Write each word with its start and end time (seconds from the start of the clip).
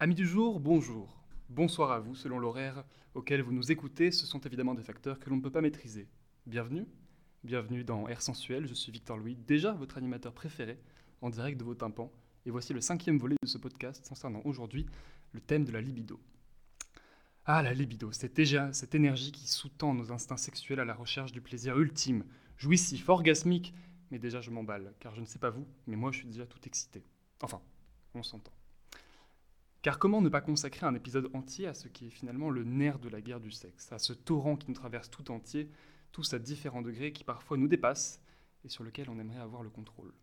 Amis 0.00 0.16
du 0.16 0.26
jour, 0.26 0.58
bonjour. 0.58 1.22
Bonsoir 1.48 1.92
à 1.92 2.00
vous 2.00 2.16
selon 2.16 2.40
l'horaire 2.40 2.84
auquel 3.14 3.42
vous 3.42 3.52
nous 3.52 3.70
écoutez. 3.70 4.10
Ce 4.10 4.26
sont 4.26 4.40
évidemment 4.40 4.74
des 4.74 4.82
facteurs 4.82 5.20
que 5.20 5.30
l'on 5.30 5.36
ne 5.36 5.40
peut 5.40 5.52
pas 5.52 5.60
maîtriser. 5.60 6.08
Bienvenue. 6.46 6.84
Bienvenue 7.44 7.84
dans 7.84 8.08
Air 8.08 8.20
Sensuel. 8.20 8.66
Je 8.66 8.74
suis 8.74 8.90
Victor 8.90 9.16
Louis, 9.16 9.36
déjà 9.36 9.72
votre 9.72 9.96
animateur 9.96 10.32
préféré 10.34 10.80
en 11.22 11.30
direct 11.30 11.60
de 11.60 11.64
vos 11.64 11.76
tympans. 11.76 12.10
Et 12.44 12.50
voici 12.50 12.72
le 12.72 12.80
cinquième 12.80 13.18
volet 13.18 13.36
de 13.40 13.46
ce 13.46 13.56
podcast 13.56 14.04
concernant 14.08 14.42
aujourd'hui 14.44 14.84
le 15.30 15.40
thème 15.40 15.64
de 15.64 15.70
la 15.70 15.80
libido. 15.80 16.18
Ah, 17.44 17.62
la 17.62 17.72
libido, 17.72 18.10
cette, 18.10 18.34
déjà, 18.34 18.72
cette 18.72 18.96
énergie 18.96 19.30
qui 19.30 19.46
sous-tend 19.46 19.94
nos 19.94 20.10
instincts 20.10 20.36
sexuels 20.36 20.80
à 20.80 20.84
la 20.84 20.94
recherche 20.94 21.30
du 21.30 21.40
plaisir 21.40 21.78
ultime, 21.78 22.24
jouissif, 22.56 23.08
orgasmique. 23.08 23.72
Mais 24.10 24.18
déjà, 24.18 24.40
je 24.40 24.50
m'emballe, 24.50 24.92
car 24.98 25.14
je 25.14 25.20
ne 25.20 25.26
sais 25.26 25.38
pas 25.38 25.50
vous, 25.50 25.68
mais 25.86 25.94
moi, 25.94 26.10
je 26.10 26.18
suis 26.18 26.28
déjà 26.28 26.46
tout 26.46 26.60
excité. 26.66 27.04
Enfin, 27.40 27.60
on 28.14 28.24
s'entend. 28.24 28.52
Car 29.84 29.98
comment 29.98 30.22
ne 30.22 30.30
pas 30.30 30.40
consacrer 30.40 30.86
un 30.86 30.94
épisode 30.94 31.28
entier 31.34 31.66
à 31.66 31.74
ce 31.74 31.88
qui 31.88 32.06
est 32.06 32.10
finalement 32.10 32.48
le 32.48 32.64
nerf 32.64 32.98
de 32.98 33.10
la 33.10 33.20
guerre 33.20 33.38
du 33.38 33.50
sexe, 33.50 33.92
à 33.92 33.98
ce 33.98 34.14
torrent 34.14 34.56
qui 34.56 34.68
nous 34.68 34.74
traverse 34.74 35.10
tout 35.10 35.30
entier, 35.30 35.68
tous 36.10 36.32
à 36.32 36.38
différents 36.38 36.80
degrés 36.80 37.12
qui 37.12 37.22
parfois 37.22 37.58
nous 37.58 37.68
dépassent 37.68 38.22
et 38.64 38.70
sur 38.70 38.82
lequel 38.82 39.10
on 39.10 39.18
aimerait 39.18 39.40
avoir 39.40 39.62
le 39.62 39.68
contrôle? 39.68 40.14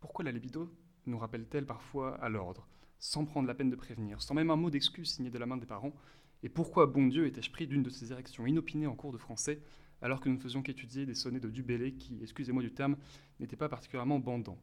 Pourquoi 0.00 0.24
la 0.24 0.32
libido 0.32 0.68
nous 1.06 1.18
rappelle-t-elle 1.18 1.66
parfois 1.66 2.16
à 2.16 2.28
l'ordre 2.28 2.66
sans 2.98 3.24
prendre 3.24 3.46
la 3.46 3.54
peine 3.54 3.70
de 3.70 3.76
prévenir, 3.76 4.20
sans 4.20 4.34
même 4.34 4.50
un 4.50 4.56
mot 4.56 4.70
d'excuse 4.70 5.08
signé 5.08 5.30
de 5.30 5.38
la 5.38 5.46
main 5.46 5.56
des 5.56 5.64
parents? 5.64 5.94
Et 6.42 6.48
pourquoi, 6.48 6.86
bon 6.86 7.06
Dieu, 7.06 7.28
étais-je 7.28 7.52
pris 7.52 7.68
d'une 7.68 7.84
de 7.84 7.90
ces 7.90 8.10
érections 8.10 8.44
inopinées 8.44 8.88
en 8.88 8.96
cours 8.96 9.12
de 9.12 9.18
français, 9.18 9.60
alors 10.02 10.20
que 10.20 10.28
nous 10.28 10.34
ne 10.34 10.40
faisions 10.40 10.62
qu'étudier 10.62 11.06
des 11.06 11.14
sonnets 11.14 11.38
de 11.38 11.48
Dubélé 11.48 11.92
qui, 11.92 12.18
excusez-moi 12.22 12.64
du 12.64 12.72
terme, 12.72 12.96
n'étaient 13.38 13.54
pas 13.54 13.68
particulièrement 13.68 14.18
bandants? 14.18 14.58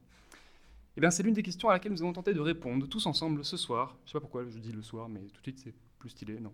Eh 0.96 1.00
bien, 1.00 1.10
c'est 1.10 1.24
l'une 1.24 1.34
des 1.34 1.42
questions 1.42 1.68
à 1.68 1.72
laquelle 1.72 1.90
nous 1.90 2.02
allons 2.02 2.12
tenter 2.12 2.34
de 2.34 2.40
répondre 2.40 2.86
tous 2.86 3.06
ensemble 3.06 3.44
ce 3.44 3.56
soir. 3.56 3.96
Je 4.04 4.10
sais 4.10 4.12
pas 4.12 4.20
pourquoi 4.20 4.44
je 4.48 4.58
dis 4.58 4.70
le 4.70 4.82
soir, 4.82 5.08
mais 5.08 5.22
tout 5.22 5.40
de 5.40 5.42
suite 5.42 5.58
c'est 5.58 5.74
plus 5.98 6.10
stylé, 6.10 6.38
non. 6.38 6.52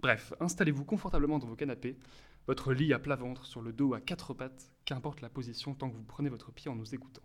Bref, 0.00 0.32
installez-vous 0.40 0.84
confortablement 0.84 1.38
dans 1.38 1.46
vos 1.46 1.56
canapés, 1.56 1.98
votre 2.46 2.72
lit 2.72 2.94
à 2.94 2.98
plat 2.98 3.16
ventre, 3.16 3.44
sur 3.44 3.60
le 3.60 3.72
dos 3.72 3.92
à 3.92 4.00
quatre 4.00 4.32
pattes, 4.32 4.72
qu'importe 4.86 5.20
la 5.20 5.28
position 5.28 5.74
tant 5.74 5.90
que 5.90 5.96
vous 5.96 6.04
prenez 6.04 6.30
votre 6.30 6.52
pied 6.52 6.70
en 6.70 6.74
nous 6.74 6.94
écoutant. 6.94 7.20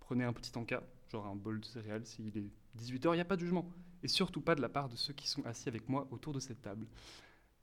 Prenez 0.00 0.24
un 0.24 0.32
petit 0.32 0.50
encas, 0.58 0.82
genre 1.08 1.26
un 1.26 1.36
bol 1.36 1.60
de 1.60 1.64
céréales 1.64 2.04
s'il 2.04 2.36
est 2.36 2.50
18h, 2.80 3.12
il 3.12 3.14
n'y 3.14 3.20
a 3.20 3.24
pas 3.24 3.36
de 3.36 3.42
jugement. 3.42 3.70
Et 4.02 4.08
surtout 4.08 4.40
pas 4.40 4.56
de 4.56 4.60
la 4.60 4.68
part 4.68 4.88
de 4.88 4.96
ceux 4.96 5.12
qui 5.12 5.28
sont 5.28 5.46
assis 5.46 5.68
avec 5.68 5.88
moi 5.88 6.08
autour 6.10 6.32
de 6.32 6.40
cette 6.40 6.60
table. 6.62 6.88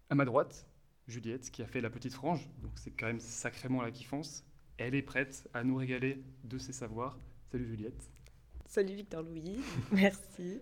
À 0.09 0.15
ma 0.15 0.23
droite, 0.23 0.65
Juliette, 1.07 1.51
qui 1.51 1.61
a 1.61 1.67
fait 1.67 1.81
la 1.81 1.89
petite 1.89 2.13
frange, 2.13 2.47
donc 2.61 2.71
c'est 2.75 2.91
quand 2.91 3.07
même 3.07 3.19
sacrément 3.19 3.81
la 3.81 3.91
kiffance. 3.91 4.45
Elle 4.77 4.95
est 4.95 5.01
prête 5.01 5.49
à 5.53 5.65
nous 5.65 5.75
régaler 5.75 6.23
de 6.45 6.57
ses 6.57 6.71
savoirs. 6.71 7.19
Salut 7.51 7.67
Juliette. 7.67 8.09
Salut 8.69 8.93
Victor 8.93 9.23
Louis, 9.23 9.61
merci. 9.91 10.61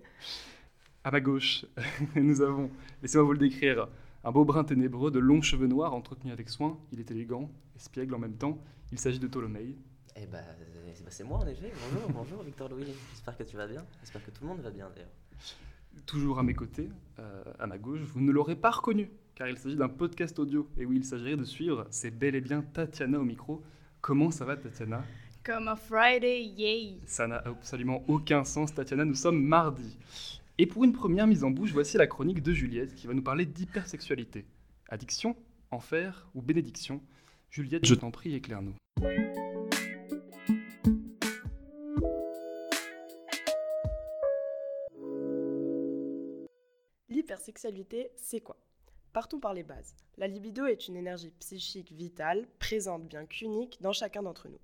À 1.03 1.11
ma 1.11 1.19
gauche, 1.19 1.65
nous 2.15 2.41
avons, 2.41 2.71
laissez-moi 3.01 3.25
vous 3.25 3.33
le 3.33 3.37
décrire, 3.37 3.89
un 4.23 4.31
beau 4.31 4.45
brun 4.45 4.63
ténébreux 4.63 5.11
de 5.11 5.19
longs 5.19 5.41
cheveux 5.41 5.67
noirs 5.67 5.93
entretenus 5.93 6.31
avec 6.31 6.47
soin. 6.47 6.79
Il 6.93 7.01
est 7.01 7.11
élégant, 7.11 7.51
espiègle 7.75 8.15
en 8.15 8.19
même 8.19 8.37
temps. 8.37 8.63
Il 8.93 8.97
s'agit 8.97 9.19
de 9.19 9.27
Ptolomée. 9.27 9.75
Eh 10.15 10.25
ben, 10.25 10.41
c'est 11.09 11.25
moi 11.25 11.39
en 11.39 11.47
effet. 11.47 11.69
Bonjour, 11.91 12.09
bonjour 12.13 12.43
Victor 12.43 12.69
Louis. 12.69 12.85
J'espère 13.11 13.37
que 13.37 13.43
tu 13.43 13.57
vas 13.57 13.67
bien. 13.67 13.85
J'espère 13.99 14.23
que 14.23 14.31
tout 14.31 14.41
le 14.41 14.47
monde 14.47 14.61
va 14.61 14.71
bien 14.71 14.89
d'ailleurs. 14.89 15.11
Toujours 16.05 16.39
à 16.39 16.43
mes 16.43 16.53
côtés, 16.53 16.87
euh, 17.19 17.43
à 17.59 17.67
ma 17.67 17.77
gauche, 17.77 17.99
vous 17.99 18.21
ne 18.21 18.31
l'aurez 18.31 18.55
pas 18.55 18.71
reconnu, 18.71 19.11
car 19.35 19.49
il 19.49 19.57
s'agit 19.57 19.75
d'un 19.75 19.89
podcast 19.89 20.39
audio. 20.39 20.69
Et 20.77 20.85
oui, 20.85 20.95
il 20.99 21.03
s'agirait 21.03 21.35
de 21.35 21.43
suivre, 21.43 21.85
c'est 21.89 22.11
bel 22.11 22.35
et 22.35 22.41
bien 22.41 22.61
Tatiana 22.61 23.19
au 23.19 23.25
micro. 23.25 23.61
Comment 23.99 24.31
ça 24.31 24.45
va 24.45 24.55
Tatiana? 24.55 25.03
Comme 25.47 25.69
un 25.69 25.77
Friday, 25.77 26.43
yay 26.43 26.99
Ça 27.05 27.25
n'a 27.25 27.37
absolument 27.37 28.03
aucun 28.09 28.43
sens, 28.43 28.73
Tatiana, 28.73 29.05
nous 29.05 29.15
sommes 29.15 29.41
mardi. 29.41 29.97
Et 30.57 30.65
pour 30.65 30.83
une 30.83 30.91
première 30.91 31.25
mise 31.25 31.45
en 31.45 31.51
bouche, 31.51 31.71
voici 31.71 31.95
la 31.95 32.05
chronique 32.05 32.43
de 32.43 32.51
Juliette 32.51 32.93
qui 32.95 33.07
va 33.07 33.13
nous 33.13 33.21
parler 33.21 33.45
d'hypersexualité. 33.45 34.45
Addiction, 34.89 35.37
enfer 35.71 36.27
ou 36.35 36.41
bénédiction? 36.41 37.01
Juliette, 37.49 37.85
je 37.85 37.95
t'en 37.95 38.11
prie, 38.11 38.35
éclaire-nous. 38.35 38.73
L'hypersexualité, 47.07 48.11
c'est 48.17 48.41
quoi? 48.41 48.57
Partons 49.13 49.39
par 49.39 49.53
les 49.53 49.63
bases. 49.63 49.95
La 50.17 50.27
libido 50.27 50.65
est 50.65 50.89
une 50.89 50.97
énergie 50.97 51.31
psychique 51.39 51.93
vitale, 51.93 52.49
présente 52.59 53.07
bien 53.07 53.25
qu'unique 53.25 53.77
dans 53.79 53.93
chacun 53.93 54.23
d'entre 54.23 54.49
nous. 54.49 54.59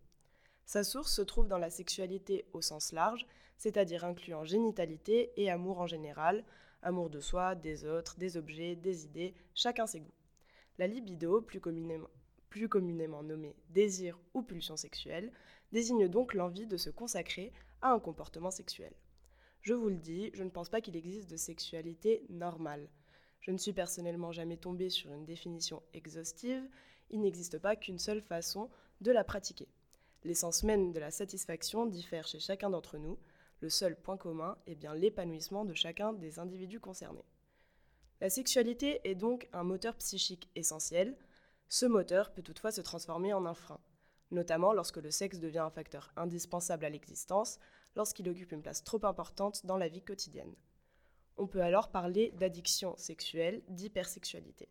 Sa 0.65 0.83
source 0.83 1.13
se 1.13 1.21
trouve 1.21 1.47
dans 1.47 1.57
la 1.57 1.69
sexualité 1.69 2.45
au 2.53 2.61
sens 2.61 2.91
large, 2.91 3.27
c'est-à-dire 3.57 4.05
incluant 4.05 4.43
génitalité 4.43 5.31
et 5.37 5.49
amour 5.49 5.79
en 5.79 5.87
général, 5.87 6.43
amour 6.81 7.09
de 7.09 7.19
soi, 7.19 7.55
des 7.55 7.85
autres, 7.85 8.17
des 8.17 8.37
objets, 8.37 8.75
des 8.75 9.05
idées, 9.05 9.33
chacun 9.53 9.87
ses 9.87 9.99
goûts. 9.99 10.13
La 10.77 10.87
libido, 10.87 11.41
plus 11.41 11.59
communément, 11.59 13.23
nommée 13.23 13.55
désir 13.69 14.19
ou 14.33 14.41
pulsion 14.41 14.75
sexuelle, 14.75 15.31
désigne 15.71 16.07
donc 16.07 16.33
l'envie 16.33 16.67
de 16.67 16.77
se 16.77 16.89
consacrer 16.89 17.51
à 17.81 17.91
un 17.91 17.99
comportement 17.99 18.51
sexuel. 18.51 18.93
Je 19.61 19.73
vous 19.73 19.89
le 19.89 19.97
dis, 19.97 20.31
je 20.33 20.43
ne 20.43 20.49
pense 20.49 20.69
pas 20.69 20.81
qu'il 20.81 20.95
existe 20.95 21.29
de 21.29 21.37
sexualité 21.37 22.25
normale. 22.29 22.89
Je 23.39 23.51
ne 23.51 23.57
suis 23.57 23.73
personnellement 23.73 24.31
jamais 24.31 24.57
tombée 24.57 24.89
sur 24.89 25.13
une 25.13 25.25
définition 25.25 25.83
exhaustive, 25.93 26.67
il 27.11 27.21
n'existe 27.21 27.59
pas 27.59 27.75
qu'une 27.75 27.99
seule 27.99 28.21
façon 28.21 28.69
de 29.01 29.11
la 29.11 29.23
pratiquer. 29.23 29.67
L'essence 30.25 30.63
même 30.63 30.93
de 30.93 30.99
la 30.99 31.11
satisfaction 31.11 31.85
diffère 31.85 32.27
chez 32.27 32.39
chacun 32.39 32.69
d'entre 32.69 32.97
nous, 32.97 33.19
le 33.59 33.69
seul 33.69 33.95
point 33.95 34.17
commun 34.17 34.57
est 34.67 34.75
bien 34.75 34.95
l'épanouissement 34.95 35.65
de 35.65 35.73
chacun 35.73 36.13
des 36.13 36.39
individus 36.39 36.79
concernés. 36.79 37.25
La 38.21 38.29
sexualité 38.29 39.01
est 39.03 39.15
donc 39.15 39.49
un 39.51 39.63
moteur 39.63 39.95
psychique 39.97 40.49
essentiel. 40.55 41.17
Ce 41.67 41.85
moteur 41.85 42.31
peut 42.33 42.41
toutefois 42.41 42.71
se 42.71 42.79
transformer 42.81 43.33
en 43.33 43.45
un 43.45 43.53
frein, 43.53 43.81
notamment 44.31 44.71
lorsque 44.71 44.97
le 44.97 45.11
sexe 45.11 45.39
devient 45.39 45.59
un 45.59 45.69
facteur 45.69 46.13
indispensable 46.15 46.85
à 46.85 46.89
l'existence, 46.89 47.59
lorsqu'il 47.95 48.29
occupe 48.29 48.53
une 48.53 48.61
place 48.61 48.83
trop 48.83 49.05
importante 49.05 49.65
dans 49.65 49.77
la 49.77 49.89
vie 49.89 50.01
quotidienne. 50.01 50.55
On 51.35 51.47
peut 51.47 51.61
alors 51.61 51.89
parler 51.89 52.31
d'addiction 52.31 52.95
sexuelle, 52.95 53.61
d'hypersexualité. 53.67 54.69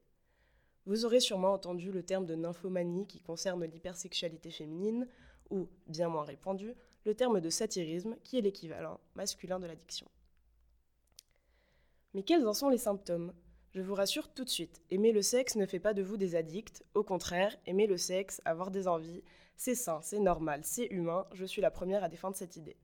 Vous 0.87 1.05
aurez 1.05 1.21
sûrement 1.21 1.53
entendu 1.53 1.93
le 1.93 2.03
terme 2.03 2.27
de 2.27 2.35
nymphomanie 2.35 3.07
qui 3.07 3.21
concerne 3.21 3.65
l'hypersexualité 3.65 4.51
féminine, 4.51 5.09
ou, 5.53 5.69
bien 5.87 6.09
moins 6.09 6.25
répandu, 6.25 6.75
le 7.05 7.15
terme 7.15 7.41
de 7.41 7.51
satyrisme 7.51 8.17
qui 8.25 8.39
est 8.39 8.41
l'équivalent 8.41 8.99
masculin 9.15 9.61
de 9.61 9.67
l'addiction. 9.67 10.09
Mais 12.15 12.25
quels 12.25 12.47
en 12.47 12.55
sont 12.55 12.69
les 12.69 12.79
symptômes? 12.79 13.33
Je 13.75 13.81
vous 13.81 13.95
rassure 13.95 14.33
tout 14.35 14.45
de 14.45 14.51
suite, 14.51 14.83
aimer 14.91 15.12
le 15.12 15.23
sexe 15.23 15.57
ne 15.57 15.65
fait 15.65 15.81
pas 15.81 15.95
de 15.95 16.03
vous 16.03 16.17
des 16.17 16.35
addicts, 16.35 16.85
au 16.95 17.03
contraire, 17.03 17.57
aimer 17.67 17.87
le 17.87 17.97
sexe, 17.97 18.43
avoir 18.45 18.71
des 18.71 18.87
envies, 18.87 19.23
c'est 19.57 19.75
sain, 19.75 20.01
c'est 20.03 20.19
normal, 20.19 20.61
c'est 20.65 20.87
humain, 20.87 21.27
je 21.33 21.45
suis 21.45 21.62
la 21.62 21.71
première 21.71 22.05
à 22.05 22.09
défendre 22.09 22.37
cette 22.37 22.57
idée. 22.57 22.77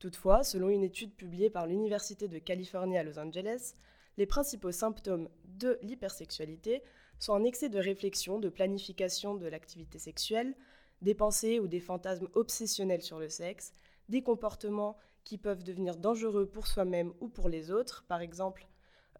Toutefois, 0.00 0.42
selon 0.42 0.70
une 0.70 0.82
étude 0.82 1.14
publiée 1.14 1.50
par 1.50 1.66
l'Université 1.66 2.26
de 2.26 2.38
Californie 2.38 2.98
à 2.98 3.04
Los 3.04 3.18
Angeles, 3.18 3.74
les 4.16 4.26
principaux 4.26 4.72
symptômes 4.72 5.28
de 5.44 5.78
l'hypersexualité 5.82 6.82
sont 7.18 7.34
un 7.34 7.44
excès 7.44 7.68
de 7.68 7.78
réflexion, 7.78 8.38
de 8.38 8.48
planification 8.48 9.34
de 9.34 9.46
l'activité 9.46 9.98
sexuelle, 9.98 10.56
des 11.02 11.14
pensées 11.14 11.60
ou 11.60 11.68
des 11.68 11.80
fantasmes 11.80 12.28
obsessionnels 12.34 13.02
sur 13.02 13.18
le 13.18 13.28
sexe, 13.28 13.72
des 14.08 14.22
comportements 14.22 14.96
qui 15.24 15.38
peuvent 15.38 15.62
devenir 15.62 15.96
dangereux 15.96 16.46
pour 16.46 16.66
soi-même 16.66 17.12
ou 17.20 17.28
pour 17.28 17.48
les 17.48 17.70
autres, 17.70 18.04
par 18.08 18.20
exemple 18.20 18.66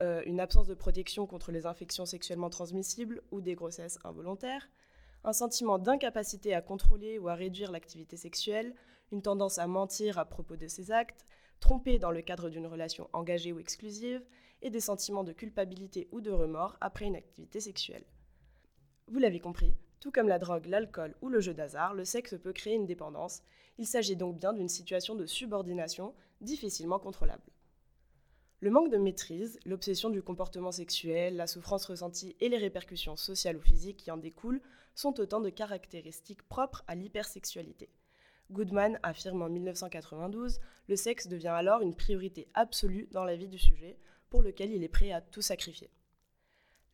euh, 0.03 0.23
une 0.25 0.41
absence 0.41 0.67
de 0.67 0.75
protection 0.75 1.27
contre 1.27 1.53
les 1.53 1.67
infections 1.67 2.07
sexuellement 2.07 2.49
transmissibles 2.49 3.23
ou 3.31 3.41
des 3.41 3.55
grossesses 3.55 3.99
involontaires, 4.05 4.69
un 5.25 5.35
sentiment 5.35 5.79
d'incapacité 5.79 6.55
à 6.55 6.63
contrôler 6.63 7.19
ou 7.19 7.29
à 7.29 7.35
réduire 7.35 7.71
l'activité 7.71 8.17
sexuelle, 8.17 8.75
une 9.13 9.21
tendance 9.21 9.59
à 9.59 9.67
mentir 9.67 10.19
à 10.19 10.25
propos 10.25 10.57
de 10.57 10.69
ses 10.69 10.91
actes, 10.91 11.27
tromper 11.61 11.99
dans 11.99 12.11
le 12.11 12.23
cadre 12.23 12.49
d'une 12.49 12.67
relation 12.67 13.11
engagée 13.13 13.53
ou 13.53 13.59
exclusive, 13.59 14.25
et 14.63 14.71
des 14.71 14.81
sentiments 14.81 15.25
de 15.25 15.33
culpabilité 15.33 16.09
ou 16.13 16.21
de 16.21 16.31
remords 16.31 16.77
après 16.81 17.07
une 17.07 17.17
activité 17.17 17.61
sexuelle. 17.61 18.05
Vous 19.09 19.19
l'avez 19.19 19.41
compris, 19.41 19.75
tout 20.01 20.11
comme 20.11 20.29
la 20.29 20.39
drogue, 20.39 20.67
l'alcool 20.67 21.15
ou 21.21 21.29
le 21.29 21.41
jeu 21.41 21.55
d'hasard, 21.55 21.95
le 21.95 22.05
sexe 22.05 22.35
peut 22.43 22.53
créer 22.53 22.75
une 22.75 22.87
dépendance. 22.87 23.43
Il 23.79 23.87
s'agit 23.87 24.17
donc 24.17 24.39
bien 24.39 24.53
d'une 24.53 24.69
situation 24.69 25.15
de 25.15 25.27
subordination 25.27 26.15
difficilement 26.41 26.99
contrôlable. 26.99 27.43
Le 28.63 28.71
manque 28.71 28.91
de 28.91 28.99
maîtrise, 28.99 29.59
l'obsession 29.65 30.11
du 30.11 30.23
comportement 30.23 30.73
sexuel, 30.73 31.37
la 31.37 31.47
souffrance 31.47 31.87
ressentie 31.87 32.37
et 32.41 32.49
les 32.49 32.59
répercussions 32.59 33.17
sociales 33.17 33.57
ou 33.57 33.63
physiques 33.63 33.99
qui 33.99 34.11
en 34.11 34.17
découlent 34.17 34.61
sont 34.95 35.19
autant 35.21 35.41
de 35.41 35.51
caractéristiques 35.51 36.43
propres 36.43 36.85
à 36.87 36.95
l'hypersexualité. 36.95 37.91
Goodman 38.51 38.99
affirme 39.03 39.43
en 39.43 39.49
1992 39.49 40.61
Le 40.89 40.97
sexe 40.97 41.29
devient 41.29 41.49
alors 41.49 41.83
une 41.83 41.95
priorité 41.95 42.49
absolue 42.55 43.09
dans 43.13 43.25
la 43.25 43.37
vie 43.37 43.49
du 43.49 43.59
sujet, 43.59 43.97
pour 44.29 44.43
lequel 44.43 44.73
il 44.73 44.83
est 44.83 44.89
prêt 44.89 45.13
à 45.13 45.21
tout 45.21 45.43
sacrifier. 45.43 45.91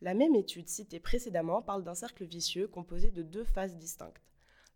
La 0.01 0.13
même 0.13 0.35
étude 0.35 0.69
citée 0.69 0.99
précédemment 0.99 1.63
parle 1.63 1.83
d'un 1.83 1.95
cercle 1.95 2.23
vicieux 2.23 2.67
composé 2.67 3.09
de 3.09 3.23
deux 3.23 3.43
phases 3.43 3.77
distinctes. 3.77 4.21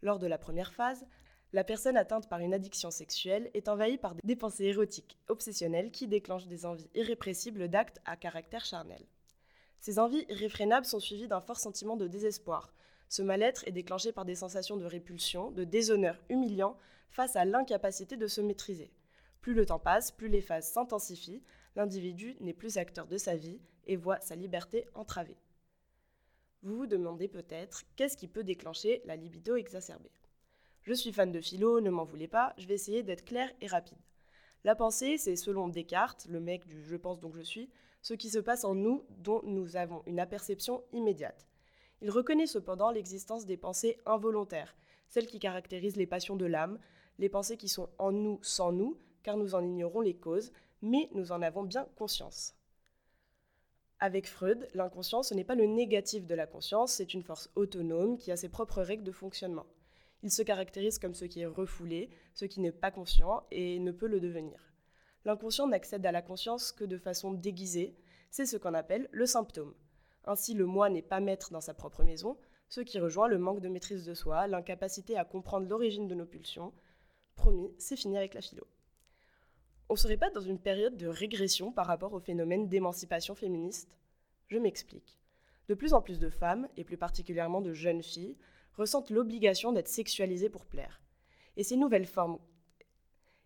Lors 0.02 0.18
de 0.18 0.26
la 0.26 0.40
première 0.40 0.74
phase, 0.74 1.06
la 1.54 1.64
personne 1.64 1.98
atteinte 1.98 2.28
par 2.28 2.40
une 2.40 2.56
addiction 2.56 2.90
sexuelle 2.90 3.52
est 3.54 3.68
envahie 3.68 3.98
par 3.98 4.16
des 4.24 4.36
pensées 4.36 4.66
érotiques 4.66 5.20
obsessionnelles 5.28 5.92
qui 5.92 6.08
déclenchent 6.08 6.48
des 6.48 6.66
envies 6.66 6.90
irrépressibles 6.96 7.68
d'actes 7.68 8.02
à 8.06 8.16
caractère 8.16 8.66
charnel. 8.66 9.06
Ces 9.80 10.00
envies 10.00 10.26
irréfrénables 10.30 10.86
sont 10.86 11.00
suivies 11.00 11.28
d'un 11.28 11.42
fort 11.42 11.60
sentiment 11.60 11.98
de 11.98 12.08
désespoir. 12.08 12.74
Ce 13.08 13.22
mal-être 13.22 13.68
est 13.68 13.72
déclenché 13.72 14.12
par 14.12 14.26
des 14.26 14.36
sensations 14.36 14.78
de 14.78 14.86
répulsion, 14.86 15.52
de 15.52 15.66
déshonneur 15.66 16.18
humiliant 16.30 16.78
face 17.10 17.36
à 17.36 17.46
l'incapacité 17.46 18.18
de 18.18 18.28
se 18.28 18.42
maîtriser. 18.42 18.92
Plus 19.42 19.54
le 19.54 19.66
temps 19.66 19.80
passe, 19.80 20.12
plus 20.12 20.30
les 20.30 20.42
phases 20.42 20.72
s'intensifient, 20.72 21.44
l'individu 21.76 22.38
n'est 22.40 22.54
plus 22.54 22.78
acteur 22.78 23.08
de 23.08 23.18
sa 23.18 23.36
vie 23.36 23.60
et 23.88 23.96
voit 23.96 24.20
sa 24.22 24.36
liberté 24.36 24.86
entravée. 24.94 25.38
Vous 26.64 26.78
vous 26.78 26.88
demandez 26.88 27.28
peut-être 27.28 27.84
qu'est-ce 27.96 28.18
qui 28.18 28.28
peut 28.28 28.44
déclencher 28.44 29.02
la 29.06 29.16
libido 29.16 29.56
exacerbée? 29.56 30.12
Je 30.84 30.94
suis 30.94 31.12
fan 31.12 31.32
de 31.32 31.42
philo, 31.42 31.82
ne 31.82 31.90
m'en 31.90 32.04
voulez 32.04 32.28
pas, 32.28 32.54
je 32.58 32.68
vais 32.68 32.76
essayer 32.76 33.04
d'être 33.04 33.26
clair 33.26 33.52
et 33.62 33.68
rapide. 33.68 33.98
La 34.64 34.76
pensée, 34.76 35.18
c'est 35.18 35.36
selon 35.36 35.70
Descartes, 35.70 36.28
le 36.30 36.40
mec 36.40 36.68
du 36.68 36.84
je 36.84 36.96
pense 36.96 37.20
donc 37.20 37.36
je 37.36 37.42
suis, 37.42 37.70
ce 38.02 38.14
qui 38.14 38.30
se 38.30 38.40
passe 38.40 38.64
en 38.64 38.76
nous 38.76 39.04
dont 39.10 39.42
nous 39.44 39.76
avons 39.76 40.04
une 40.06 40.20
aperception 40.20 40.84
immédiate. 40.92 41.48
Il 42.02 42.10
reconnaît 42.10 42.48
cependant 42.48 42.92
l'existence 42.92 43.46
des 43.46 43.58
pensées 43.58 43.98
involontaires, 44.06 44.76
celles 45.08 45.28
qui 45.28 45.40
caractérisent 45.40 45.98
les 45.98 46.08
passions 46.08 46.36
de 46.36 46.46
l'âme, 46.46 46.80
les 47.20 47.30
pensées 47.30 47.58
qui 47.58 47.70
sont 47.70 47.90
en 47.98 48.12
nous 48.12 48.40
sans 48.42 48.72
nous, 48.72 48.98
car 49.24 49.38
nous 49.38 49.56
en 49.56 49.64
ignorons 49.64 50.02
les 50.02 50.16
causes, 50.16 50.52
mais 50.82 51.10
nous 51.14 51.32
en 51.32 51.42
avons 51.42 51.64
bien 51.64 51.88
conscience. 51.96 52.56
Avec 54.04 54.28
Freud, 54.28 54.68
l'inconscient, 54.74 55.22
ce 55.22 55.36
n'est 55.36 55.44
pas 55.44 55.54
le 55.54 55.68
négatif 55.68 56.26
de 56.26 56.34
la 56.34 56.48
conscience, 56.48 56.94
c'est 56.94 57.14
une 57.14 57.22
force 57.22 57.52
autonome 57.56 58.18
qui 58.18 58.32
a 58.32 58.36
ses 58.36 58.50
propres 58.50 58.82
règles 58.82 59.04
de 59.04 59.12
fonctionnement. 59.12 59.68
Il 60.24 60.32
se 60.32 60.42
caractérise 60.42 60.98
comme 60.98 61.14
ce 61.14 61.26
qui 61.26 61.42
est 61.42 61.46
refoulé, 61.46 62.10
ce 62.34 62.46
qui 62.46 62.62
n'est 62.62 62.72
pas 62.72 62.90
conscient 62.90 63.44
et 63.52 63.78
ne 63.78 63.92
peut 63.92 64.08
le 64.08 64.20
devenir. 64.20 64.74
L'inconscient 65.24 65.68
n'accède 65.68 66.04
à 66.04 66.12
la 66.12 66.24
conscience 66.24 66.72
que 66.72 66.84
de 66.84 66.98
façon 66.98 67.32
déguisée, 67.32 67.96
c'est 68.32 68.48
ce 68.48 68.58
qu'on 68.58 68.74
appelle 68.74 69.08
le 69.12 69.28
symptôme. 69.28 69.76
Ainsi, 70.26 70.56
le 70.56 70.66
moi 70.66 70.90
n'est 70.90 71.04
pas 71.04 71.20
maître 71.20 71.52
dans 71.52 71.62
sa 71.62 71.76
propre 71.76 72.04
maison, 72.04 72.40
ce 72.70 72.82
qui 72.82 72.98
rejoint 72.98 73.28
le 73.28 73.38
manque 73.38 73.62
de 73.62 73.70
maîtrise 73.70 74.04
de 74.04 74.16
soi, 74.16 74.48
l'incapacité 74.48 75.16
à 75.16 75.26
comprendre 75.26 75.70
l'origine 75.70 76.08
de 76.08 76.16
nos 76.16 76.26
pulsions. 76.26 76.74
Promis, 77.36 77.72
c'est 77.78 77.98
fini 77.98 78.18
avec 78.18 78.34
la 78.34 78.42
philo 78.42 78.66
on 79.90 79.94
ne 79.94 80.00
serait 80.00 80.18
pas 80.18 80.30
dans 80.30 80.42
une 80.42 80.60
période 80.60 80.98
de 80.98 81.08
régression 81.08 81.72
par 81.72 81.88
rapport 81.88 82.14
au 82.14 82.20
phénomène 82.20 82.68
d'émancipation 82.68 83.36
féministe? 83.36 83.98
Je 84.48 84.58
m'explique. 84.58 85.20
De 85.68 85.74
plus 85.74 85.94
en 85.94 86.02
plus 86.02 86.20
de 86.20 86.30
femmes, 86.30 86.68
et 86.78 86.84
plus 86.84 86.98
particulièrement 86.98 87.62
de 87.62 87.74
jeunes 87.74 88.04
filles, 88.04 88.38
ressentent 88.74 89.10
l'obligation 89.10 89.72
d'être 89.72 89.88
sexualisées 89.88 90.50
pour 90.50 90.66
plaire. 90.66 91.02
Et 91.58 91.64
ces 91.64 91.78
nouvelles 91.78 92.06
formes 92.06 92.40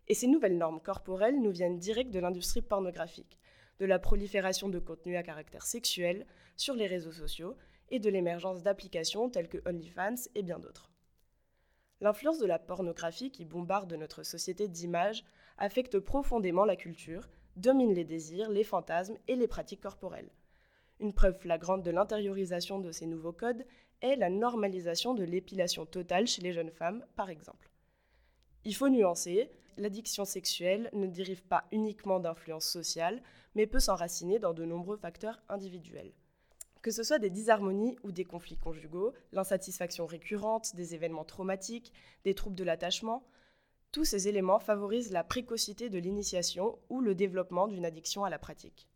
et 0.08 0.14
ces 0.14 0.28
nouvelles 0.28 0.56
normes 0.56 0.80
corporelles 0.80 1.40
nous 1.40 1.50
viennent 1.50 1.78
direct 1.78 2.12
de 2.12 2.20
l'industrie 2.20 2.62
pornographique, 2.62 3.38
de 3.80 3.86
la 3.86 3.98
prolifération 3.98 4.68
de 4.68 4.78
contenus 4.78 5.16
à 5.16 5.22
caractère 5.22 5.66
sexuel 5.66 6.26
sur 6.56 6.74
les 6.74 6.86
réseaux 6.86 7.12
sociaux 7.12 7.56
et 7.90 7.98
de 7.98 8.08
l'émergence 8.08 8.62
d'applications 8.62 9.28
telles 9.28 9.48
que 9.48 9.58
OnlyFans 9.68 10.28
et 10.34 10.42
bien 10.42 10.58
d'autres. 10.58 10.90
L'influence 12.00 12.38
de 12.38 12.46
la 12.46 12.58
pornographie 12.58 13.30
qui 13.30 13.44
bombarde 13.44 13.92
notre 13.94 14.22
société 14.22 14.68
d'images 14.68 15.24
affecte 15.58 15.98
profondément 15.98 16.64
la 16.64 16.76
culture, 16.76 17.28
domine 17.56 17.94
les 17.94 18.04
désirs, 18.04 18.50
les 18.50 18.64
fantasmes 18.64 19.16
et 19.28 19.36
les 19.36 19.48
pratiques 19.48 19.80
corporelles. 19.80 20.30
Une 21.00 21.12
preuve 21.12 21.38
flagrante 21.38 21.82
de 21.82 21.90
l'intériorisation 21.90 22.78
de 22.78 22.92
ces 22.92 23.06
nouveaux 23.06 23.32
codes 23.32 23.66
est 24.02 24.16
la 24.16 24.30
normalisation 24.30 25.14
de 25.14 25.24
l'épilation 25.24 25.86
totale 25.86 26.26
chez 26.26 26.42
les 26.42 26.52
jeunes 26.52 26.70
femmes, 26.70 27.04
par 27.16 27.30
exemple. 27.30 27.70
Il 28.64 28.74
faut 28.74 28.88
nuancer, 28.88 29.50
l'addiction 29.76 30.24
sexuelle 30.24 30.90
ne 30.92 31.06
dérive 31.06 31.42
pas 31.44 31.64
uniquement 31.70 32.20
d'influences 32.20 32.68
sociales, 32.68 33.22
mais 33.54 33.66
peut 33.66 33.80
s'enraciner 33.80 34.38
dans 34.38 34.54
de 34.54 34.64
nombreux 34.64 34.96
facteurs 34.96 35.42
individuels. 35.48 36.12
Que 36.82 36.90
ce 36.90 37.02
soit 37.02 37.18
des 37.18 37.30
disharmonies 37.30 37.98
ou 38.02 38.12
des 38.12 38.24
conflits 38.24 38.56
conjugaux, 38.56 39.12
l'insatisfaction 39.32 40.06
récurrente, 40.06 40.76
des 40.76 40.94
événements 40.94 41.24
traumatiques, 41.24 41.92
des 42.24 42.34
troubles 42.34 42.56
de 42.56 42.64
l'attachement, 42.64 43.26
tous 43.96 44.04
ces 44.04 44.28
éléments 44.28 44.58
favorisent 44.58 45.10
la 45.10 45.24
précocité 45.24 45.88
de 45.88 45.98
l'initiation 45.98 46.78
ou 46.90 47.00
le 47.00 47.14
développement 47.14 47.66
d'une 47.66 47.86
addiction 47.86 48.24
à 48.24 48.28
la 48.28 48.38
pratique. 48.38 48.90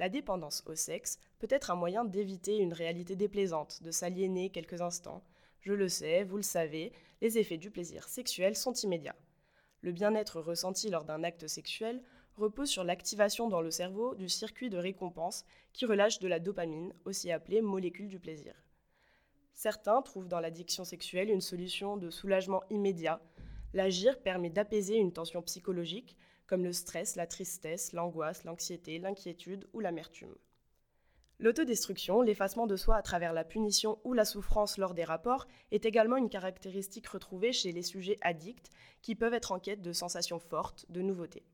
La 0.00 0.08
dépendance 0.08 0.64
au 0.66 0.74
sexe 0.74 1.20
peut 1.38 1.46
être 1.50 1.70
un 1.70 1.76
moyen 1.76 2.04
d'éviter 2.04 2.56
une 2.56 2.72
réalité 2.72 3.14
déplaisante, 3.14 3.80
de 3.84 3.92
s'aliéner 3.92 4.50
quelques 4.50 4.80
instants. 4.80 5.22
Je 5.60 5.72
le 5.72 5.88
sais, 5.88 6.24
vous 6.24 6.36
le 6.36 6.42
savez, 6.42 6.92
les 7.20 7.38
effets 7.38 7.58
du 7.58 7.70
plaisir 7.70 8.08
sexuel 8.08 8.56
sont 8.56 8.72
immédiats. 8.72 9.14
Le 9.82 9.92
bien-être 9.92 10.40
ressenti 10.40 10.90
lors 10.90 11.04
d'un 11.04 11.22
acte 11.22 11.46
sexuel 11.46 12.02
repose 12.36 12.70
sur 12.70 12.82
l'activation 12.82 13.48
dans 13.48 13.60
le 13.60 13.70
cerveau 13.70 14.16
du 14.16 14.28
circuit 14.28 14.68
de 14.68 14.78
récompense 14.78 15.44
qui 15.72 15.86
relâche 15.86 16.18
de 16.18 16.26
la 16.26 16.40
dopamine, 16.40 16.92
aussi 17.04 17.30
appelée 17.30 17.62
molécule 17.62 18.08
du 18.08 18.18
plaisir. 18.18 18.56
Certains 19.54 20.02
trouvent 20.02 20.26
dans 20.26 20.40
l'addiction 20.40 20.84
sexuelle 20.84 21.30
une 21.30 21.40
solution 21.40 21.96
de 21.96 22.10
soulagement 22.10 22.64
immédiat, 22.70 23.20
L'agir 23.74 24.22
permet 24.22 24.50
d'apaiser 24.50 24.94
une 24.94 25.12
tension 25.12 25.42
psychologique, 25.42 26.16
comme 26.46 26.62
le 26.62 26.72
stress, 26.72 27.16
la 27.16 27.26
tristesse, 27.26 27.92
l'angoisse, 27.92 28.44
l'anxiété, 28.44 29.00
l'inquiétude 29.00 29.66
ou 29.72 29.80
l'amertume. 29.80 30.36
L'autodestruction, 31.40 32.22
l'effacement 32.22 32.68
de 32.68 32.76
soi 32.76 32.94
à 32.94 33.02
travers 33.02 33.32
la 33.32 33.42
punition 33.42 33.98
ou 34.04 34.12
la 34.12 34.24
souffrance 34.24 34.78
lors 34.78 34.94
des 34.94 35.02
rapports, 35.02 35.48
est 35.72 35.86
également 35.86 36.16
une 36.16 36.30
caractéristique 36.30 37.08
retrouvée 37.08 37.52
chez 37.52 37.72
les 37.72 37.82
sujets 37.82 38.16
addicts 38.20 38.70
qui 39.02 39.16
peuvent 39.16 39.34
être 39.34 39.50
en 39.50 39.58
quête 39.58 39.82
de 39.82 39.92
sensations 39.92 40.38
fortes, 40.38 40.86
de 40.88 41.02
nouveautés. 41.02 41.44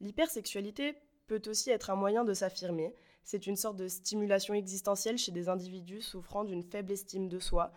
L'hypersexualité 0.00 0.94
peut 1.26 1.42
aussi 1.46 1.70
être 1.70 1.88
un 1.88 1.96
moyen 1.96 2.24
de 2.24 2.34
s'affirmer. 2.34 2.94
C'est 3.22 3.46
une 3.46 3.56
sorte 3.56 3.78
de 3.78 3.88
stimulation 3.88 4.52
existentielle 4.52 5.16
chez 5.16 5.32
des 5.32 5.48
individus 5.48 6.02
souffrant 6.02 6.44
d'une 6.44 6.62
faible 6.62 6.92
estime 6.92 7.30
de 7.30 7.38
soi, 7.38 7.72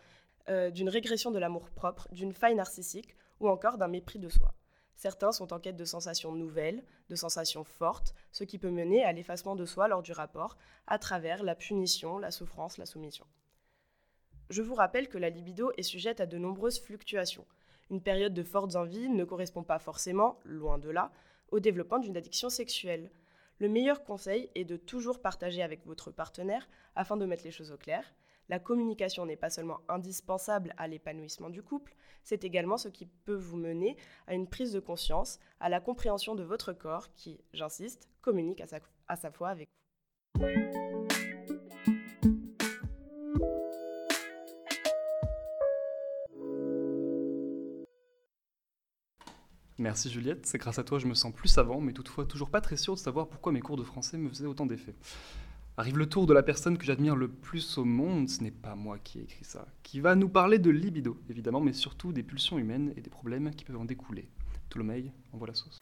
euh, 0.50 0.70
d'une 0.70 0.90
régression 0.90 1.32
de 1.32 1.40
l'amour 1.40 1.70
propre, 1.70 2.10
d'une 2.12 2.34
faille 2.34 2.56
narcissique 2.56 3.16
ou 3.39 3.50
encore 3.50 3.77
d'un 3.77 3.88
mépris 3.88 4.20
de 4.20 4.29
soi. 4.29 4.53
Certains 4.96 5.32
sont 5.32 5.53
en 5.53 5.60
quête 5.60 5.75
de 5.75 5.86
sensations 5.86 6.32
nouvelles, 6.32 6.84
de 7.10 7.15
sensations 7.15 7.63
fortes, 7.63 8.15
ce 8.32 8.44
qui 8.44 8.58
peut 8.58 8.72
mener 8.72 9.03
à 9.03 9.12
l'effacement 9.12 9.56
de 9.56 9.65
soi 9.65 9.88
lors 9.88 10.01
du 10.01 10.12
rapport, 10.12 10.58
à 10.88 10.98
travers 10.98 11.44
la 11.44 11.53
punition, 11.53 12.17
la 12.17 12.32
souffrance, 12.32 12.79
la 12.79 12.88
soumission. 12.88 13.25
Je 14.50 14.63
vous 14.63 14.74
rappelle 14.74 15.08
que 15.08 15.20
la 15.20 15.29
libido 15.29 15.72
est 15.77 15.84
sujette 15.84 16.20
à 16.20 16.25
de 16.25 16.38
nombreuses 16.38 16.79
fluctuations. 16.79 17.46
Une 17.91 18.01
période 18.01 18.34
de 18.34 18.44
fortes 18.44 18.75
envies 18.75 19.10
ne 19.10 19.24
correspond 19.24 19.63
pas 19.63 19.77
forcément, 19.77 20.39
loin 20.44 20.79
de 20.79 20.89
là, 20.89 21.12
au 21.50 21.60
développement 21.60 22.00
d'une 22.00 22.17
addiction 22.17 22.50
sexuelle. 22.50 23.12
Le 23.60 23.70
meilleur 23.70 24.03
conseil 24.03 24.50
est 24.56 24.65
de 24.65 24.77
toujours 24.77 25.22
partager 25.22 25.62
avec 25.62 25.86
votre 25.86 26.12
partenaire 26.12 26.67
afin 26.96 27.17
de 27.17 27.25
mettre 27.25 27.44
les 27.44 27.51
choses 27.51 27.72
au 27.72 27.77
clair, 27.77 28.03
la 28.50 28.60
communication 28.60 29.25
n'est 29.25 29.36
pas 29.36 29.50
seulement 29.50 29.80
indispensable 29.89 30.74
à 30.77 30.88
l'épanouissement 30.88 31.50
du 31.50 31.62
couple, 31.62 31.96
c'est 32.24 32.44
également 32.44 32.77
ce 32.77 32.89
qui 32.89 33.06
peut 33.06 33.36
vous 33.36 33.58
mener 33.58 33.98
à 34.27 34.34
une 34.34 34.48
prise 34.48 34.72
de 34.72 34.80
conscience, 34.80 35.39
à 35.60 35.70
la 35.70 35.80
compréhension 35.80 36.36
de 36.36 36.44
votre 36.44 36.74
corps 36.74 37.12
qui, 37.13 37.39
j'insiste, 37.54 38.10
communique 38.22 38.62
à 38.62 38.68
sa, 38.68 38.80
à 39.08 39.16
sa 39.16 39.32
fois 39.32 39.50
avec 39.50 39.68
vous. 39.68 40.48
Merci 49.80 50.10
Juliette, 50.10 50.46
c'est 50.48 50.58
grâce 50.58 50.80
à 50.80 50.84
toi 50.84 50.98
je 50.98 51.06
me 51.06 51.13
sens 51.13 51.32
plus 51.32 51.48
savant, 51.50 51.80
mais 51.80 51.94
toutefois 51.94 52.25
toujours 52.25 52.50
pas 52.50 52.62
très 52.62 52.77
sûr 52.77 52.96
de 52.96 53.00
savoir 53.00 53.30
pourquoi 53.30 53.51
mes 53.51 53.62
cours 53.62 53.77
de 53.77 53.84
français 53.84 54.18
me 54.18 54.27
faisaient 54.27 54.48
autant 54.48 54.66
d'effet. 54.66 54.96
Arrive 55.79 56.00
le 56.00 56.10
tour 56.10 56.25
de 56.25 56.34
la 56.34 56.41
personne 56.41 56.75
que 56.79 56.86
j'admire 56.86 57.15
le 57.15 57.27
plus 57.27 57.77
au 57.77 57.86
monde, 57.86 58.29
ce 58.29 58.41
n'est 58.41 58.50
pas 58.50 58.74
moi 58.74 58.98
qui 58.98 59.19
ai 59.19 59.22
écrit 59.22 59.46
ça, 59.46 59.67
qui 59.84 60.00
va 60.00 60.15
nous 60.15 60.27
parler 60.27 60.57
de 60.57 60.72
libido, 60.72 61.22
évidemment, 61.29 61.62
mais 61.62 61.72
surtout 61.72 62.12
des 62.12 62.24
pulsions 62.24 62.57
humaines 62.57 62.93
et 62.98 63.01
des 63.01 63.12
problèmes 63.12 63.51
qui 63.51 63.63
peuvent 63.63 63.77
en 63.77 63.86
découler. 63.86 64.27
Ptolémée, 64.69 65.12
envoie 65.34 65.46
la 65.46 65.53
sauce. 65.53 65.79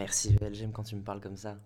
Merci 0.00 0.34
j'aime 0.52 0.72
quand 0.72 0.84
tu 0.84 0.96
me 0.96 1.02
parles 1.02 1.20
comme 1.20 1.36
ça. 1.36 1.60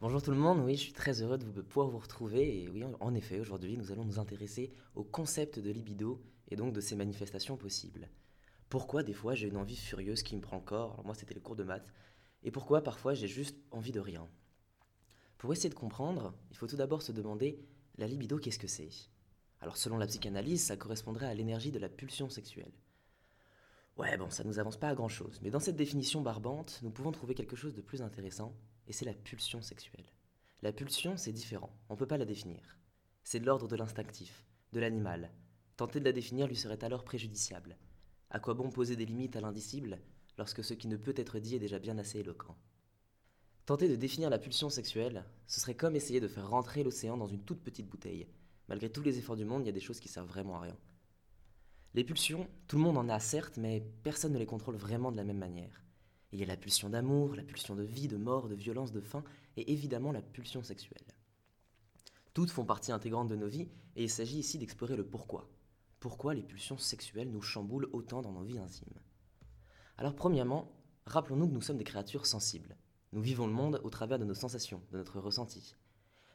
Bonjour 0.00 0.22
tout 0.22 0.30
le 0.30 0.36
monde, 0.36 0.60
oui, 0.60 0.76
je 0.76 0.80
suis 0.82 0.92
très 0.92 1.22
heureux 1.22 1.38
de, 1.38 1.60
pouvoir 1.60 1.88
vous 1.88 1.98
retrouver. 1.98 2.62
Et 2.62 2.68
oui, 2.68 2.84
en 2.84 3.14
effet, 3.16 3.40
aujourd'hui, 3.40 3.76
nous 3.76 3.90
allons 3.90 4.04
nous 4.04 4.20
intéresser 4.20 4.72
au 4.94 5.02
concept 5.02 5.58
de 5.58 5.72
libido 5.72 6.22
et 6.46 6.54
donc 6.54 6.72
de 6.72 6.80
ses 6.80 6.94
manifestations 6.94 7.56
possibles. 7.56 8.08
Pourquoi 8.68 9.02
des 9.02 9.12
fois 9.12 9.34
j'ai 9.34 9.48
une 9.48 9.56
envie 9.56 9.74
furieuse 9.74 10.22
qui 10.22 10.36
me 10.36 10.40
prend 10.40 10.58
le 10.58 10.62
corps? 10.62 11.02
Moi, 11.04 11.16
c'était 11.16 11.34
les 11.34 11.40
cours 11.40 11.56
de 11.56 11.64
maths. 11.64 11.92
et 12.44 12.52
pourquoi 12.52 12.80
parfois 12.80 13.12
j'ai 13.12 13.26
juste 13.26 13.56
envie 13.72 13.90
de 13.90 13.98
rien? 13.98 14.28
Pour 15.36 15.52
essayer 15.52 15.68
de 15.68 15.74
comprendre, 15.74 16.32
il 16.52 16.56
faut 16.56 16.68
tout 16.68 16.76
d'abord 16.76 17.02
se 17.02 17.10
demander 17.10 17.58
la 17.98 18.06
libido, 18.06 18.38
qu'est-ce 18.38 18.60
que 18.60 18.68
c'est? 18.68 19.10
Alors 19.58 19.76
selon 19.76 19.98
la 19.98 20.06
psychanalyse, 20.06 20.62
ça 20.62 20.76
correspondrait 20.76 21.26
à 21.26 21.34
l'énergie 21.34 21.72
de 21.72 21.80
la 21.80 21.88
pulsion 21.88 22.30
sexuelle. 22.30 22.70
Ouais, 24.00 24.16
bon, 24.16 24.30
ça 24.30 24.44
nous 24.44 24.58
avance 24.58 24.78
pas 24.78 24.88
à 24.88 24.94
grand 24.94 25.08
chose, 25.08 25.38
mais 25.42 25.50
dans 25.50 25.60
cette 25.60 25.76
définition 25.76 26.22
barbante, 26.22 26.80
nous 26.82 26.90
pouvons 26.90 27.12
trouver 27.12 27.34
quelque 27.34 27.54
chose 27.54 27.74
de 27.74 27.82
plus 27.82 28.00
intéressant, 28.00 28.56
et 28.86 28.94
c'est 28.94 29.04
la 29.04 29.12
pulsion 29.12 29.60
sexuelle. 29.60 30.06
La 30.62 30.72
pulsion, 30.72 31.18
c'est 31.18 31.32
différent, 31.32 31.68
on 31.90 31.92
ne 31.92 31.98
peut 31.98 32.06
pas 32.06 32.16
la 32.16 32.24
définir. 32.24 32.78
C'est 33.24 33.40
de 33.40 33.44
l'ordre 33.44 33.68
de 33.68 33.76
l'instinctif, 33.76 34.46
de 34.72 34.80
l'animal. 34.80 35.30
Tenter 35.76 36.00
de 36.00 36.06
la 36.06 36.12
définir 36.12 36.46
lui 36.46 36.56
serait 36.56 36.82
alors 36.82 37.04
préjudiciable. 37.04 37.76
À 38.30 38.40
quoi 38.40 38.54
bon 38.54 38.70
poser 38.70 38.96
des 38.96 39.04
limites 39.04 39.36
à 39.36 39.42
l'indicible 39.42 39.98
lorsque 40.38 40.64
ce 40.64 40.72
qui 40.72 40.88
ne 40.88 40.96
peut 40.96 41.14
être 41.18 41.38
dit 41.38 41.56
est 41.56 41.58
déjà 41.58 41.78
bien 41.78 41.98
assez 41.98 42.20
éloquent? 42.20 42.56
Tenter 43.66 43.90
de 43.90 43.96
définir 43.96 44.30
la 44.30 44.38
pulsion 44.38 44.70
sexuelle, 44.70 45.26
ce 45.46 45.60
serait 45.60 45.76
comme 45.76 45.94
essayer 45.94 46.20
de 46.20 46.28
faire 46.28 46.48
rentrer 46.48 46.84
l'océan 46.84 47.18
dans 47.18 47.28
une 47.28 47.44
toute 47.44 47.62
petite 47.62 47.90
bouteille. 47.90 48.28
Malgré 48.66 48.90
tous 48.90 49.02
les 49.02 49.18
efforts 49.18 49.36
du 49.36 49.44
monde, 49.44 49.64
il 49.64 49.66
y 49.66 49.68
a 49.68 49.72
des 49.72 49.80
choses 49.80 50.00
qui 50.00 50.08
servent 50.08 50.28
vraiment 50.28 50.56
à 50.56 50.60
rien. 50.60 50.78
Les 51.92 52.04
pulsions, 52.04 52.48
tout 52.68 52.76
le 52.76 52.82
monde 52.82 52.98
en 52.98 53.08
a 53.08 53.18
certes, 53.18 53.56
mais 53.56 53.80
personne 54.04 54.32
ne 54.32 54.38
les 54.38 54.46
contrôle 54.46 54.76
vraiment 54.76 55.10
de 55.10 55.16
la 55.16 55.24
même 55.24 55.38
manière. 55.38 55.82
Il 56.30 56.38
y 56.38 56.44
a 56.44 56.46
la 56.46 56.56
pulsion 56.56 56.88
d'amour, 56.88 57.34
la 57.34 57.42
pulsion 57.42 57.74
de 57.74 57.82
vie, 57.82 58.06
de 58.06 58.16
mort, 58.16 58.48
de 58.48 58.54
violence, 58.54 58.92
de 58.92 59.00
faim, 59.00 59.24
et 59.56 59.72
évidemment 59.72 60.12
la 60.12 60.22
pulsion 60.22 60.62
sexuelle. 60.62 61.02
Toutes 62.32 62.50
font 62.50 62.64
partie 62.64 62.92
intégrante 62.92 63.26
de 63.26 63.34
nos 63.34 63.48
vies, 63.48 63.68
et 63.96 64.04
il 64.04 64.10
s'agit 64.10 64.38
ici 64.38 64.56
d'explorer 64.56 64.94
le 64.94 65.04
pourquoi. 65.04 65.50
Pourquoi 65.98 66.32
les 66.32 66.44
pulsions 66.44 66.78
sexuelles 66.78 67.32
nous 67.32 67.42
chamboulent 67.42 67.90
autant 67.92 68.22
dans 68.22 68.32
nos 68.32 68.44
vies 68.44 68.60
intimes? 68.60 69.00
Alors 69.98 70.14
premièrement, 70.14 70.70
rappelons-nous 71.06 71.48
que 71.48 71.54
nous 71.54 71.60
sommes 71.60 71.76
des 71.76 71.84
créatures 71.84 72.26
sensibles. 72.26 72.76
Nous 73.12 73.20
vivons 73.20 73.48
le 73.48 73.52
monde 73.52 73.80
au 73.82 73.90
travers 73.90 74.20
de 74.20 74.24
nos 74.24 74.34
sensations, 74.34 74.80
de 74.92 74.98
notre 74.98 75.18
ressenti. 75.18 75.74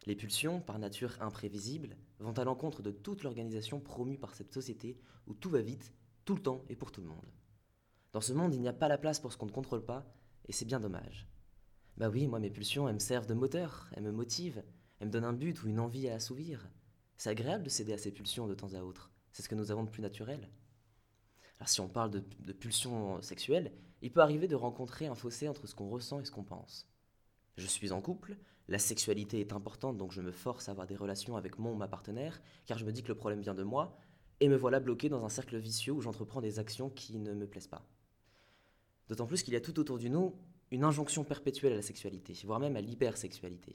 Les 0.05 0.15
pulsions, 0.15 0.61
par 0.61 0.77
nature 0.77 1.17
imprévisibles, 1.19 1.97
vont 2.19 2.33
à 2.33 2.43
l'encontre 2.43 2.83
de 2.83 2.91
toute 2.91 3.23
l'organisation 3.23 3.79
promue 3.79 4.19
par 4.19 4.35
cette 4.35 4.53
société 4.53 4.99
où 5.25 5.33
tout 5.33 5.49
va 5.49 5.61
vite, 5.61 5.93
tout 6.25 6.35
le 6.35 6.41
temps 6.41 6.63
et 6.69 6.75
pour 6.75 6.91
tout 6.91 7.01
le 7.01 7.07
monde. 7.07 7.31
Dans 8.13 8.21
ce 8.21 8.33
monde, 8.33 8.53
il 8.53 8.61
n'y 8.61 8.67
a 8.67 8.73
pas 8.73 8.87
la 8.87 8.99
place 8.99 9.19
pour 9.19 9.33
ce 9.33 9.37
qu'on 9.37 9.47
ne 9.47 9.51
contrôle 9.51 9.83
pas, 9.83 10.05
et 10.47 10.53
c'est 10.53 10.65
bien 10.65 10.79
dommage. 10.79 11.27
Bah 11.97 12.09
oui, 12.09 12.27
moi 12.27 12.39
mes 12.39 12.51
pulsions, 12.51 12.87
elles 12.87 12.95
me 12.95 12.99
servent 12.99 13.25
de 13.25 13.33
moteur, 13.33 13.89
elles 13.93 14.03
me 14.03 14.11
motivent, 14.11 14.63
elles 14.99 15.07
me 15.07 15.11
donnent 15.11 15.25
un 15.25 15.33
but 15.33 15.63
ou 15.63 15.67
une 15.67 15.79
envie 15.79 16.07
à 16.07 16.15
assouvir. 16.15 16.69
C'est 17.17 17.29
agréable 17.29 17.63
de 17.63 17.69
céder 17.69 17.93
à 17.93 17.97
ces 17.97 18.11
pulsions 18.11 18.47
de 18.47 18.53
temps 18.53 18.73
à 18.73 18.83
autre, 18.83 19.11
c'est 19.31 19.41
ce 19.41 19.49
que 19.49 19.55
nous 19.55 19.71
avons 19.71 19.83
de 19.83 19.89
plus 19.89 20.01
naturel. 20.03 20.49
Alors 21.57 21.69
si 21.69 21.81
on 21.81 21.87
parle 21.87 22.11
de, 22.11 22.23
de 22.39 22.53
pulsions 22.53 23.21
sexuelles, 23.21 23.73
il 24.01 24.11
peut 24.11 24.21
arriver 24.21 24.47
de 24.47 24.55
rencontrer 24.55 25.07
un 25.07 25.15
fossé 25.15 25.47
entre 25.47 25.67
ce 25.67 25.73
qu'on 25.73 25.89
ressent 25.89 26.19
et 26.19 26.25
ce 26.25 26.31
qu'on 26.31 26.43
pense. 26.43 26.87
Je 27.57 27.65
suis 27.65 27.91
en 27.91 28.01
couple, 28.01 28.37
la 28.67 28.79
sexualité 28.79 29.39
est 29.39 29.53
importante, 29.53 29.97
donc 29.97 30.11
je 30.11 30.21
me 30.21 30.31
force 30.31 30.69
à 30.69 30.71
avoir 30.71 30.87
des 30.87 30.95
relations 30.95 31.37
avec 31.37 31.59
mon 31.59 31.73
ou 31.73 31.75
ma 31.75 31.87
partenaire, 31.87 32.41
car 32.65 32.77
je 32.77 32.85
me 32.85 32.91
dis 32.91 33.03
que 33.03 33.09
le 33.09 33.15
problème 33.15 33.41
vient 33.41 33.53
de 33.53 33.63
moi, 33.63 33.97
et 34.39 34.49
me 34.49 34.55
voilà 34.55 34.79
bloqué 34.79 35.07
dans 35.09 35.23
un 35.23 35.29
cercle 35.29 35.57
vicieux 35.57 35.93
où 35.93 36.01
j'entreprends 36.01 36.41
des 36.41 36.59
actions 36.59 36.89
qui 36.89 37.17
ne 37.17 37.33
me 37.33 37.47
plaisent 37.47 37.67
pas. 37.67 37.87
D'autant 39.07 39.27
plus 39.27 39.43
qu'il 39.43 39.53
y 39.53 39.57
a 39.57 39.61
tout 39.61 39.79
autour 39.79 39.99
de 39.99 40.07
nous 40.07 40.35
une 40.71 40.83
injonction 40.83 41.23
perpétuelle 41.23 41.73
à 41.73 41.77
la 41.77 41.81
sexualité, 41.81 42.33
voire 42.43 42.59
même 42.59 42.75
à 42.75 42.81
l'hypersexualité. 42.81 43.73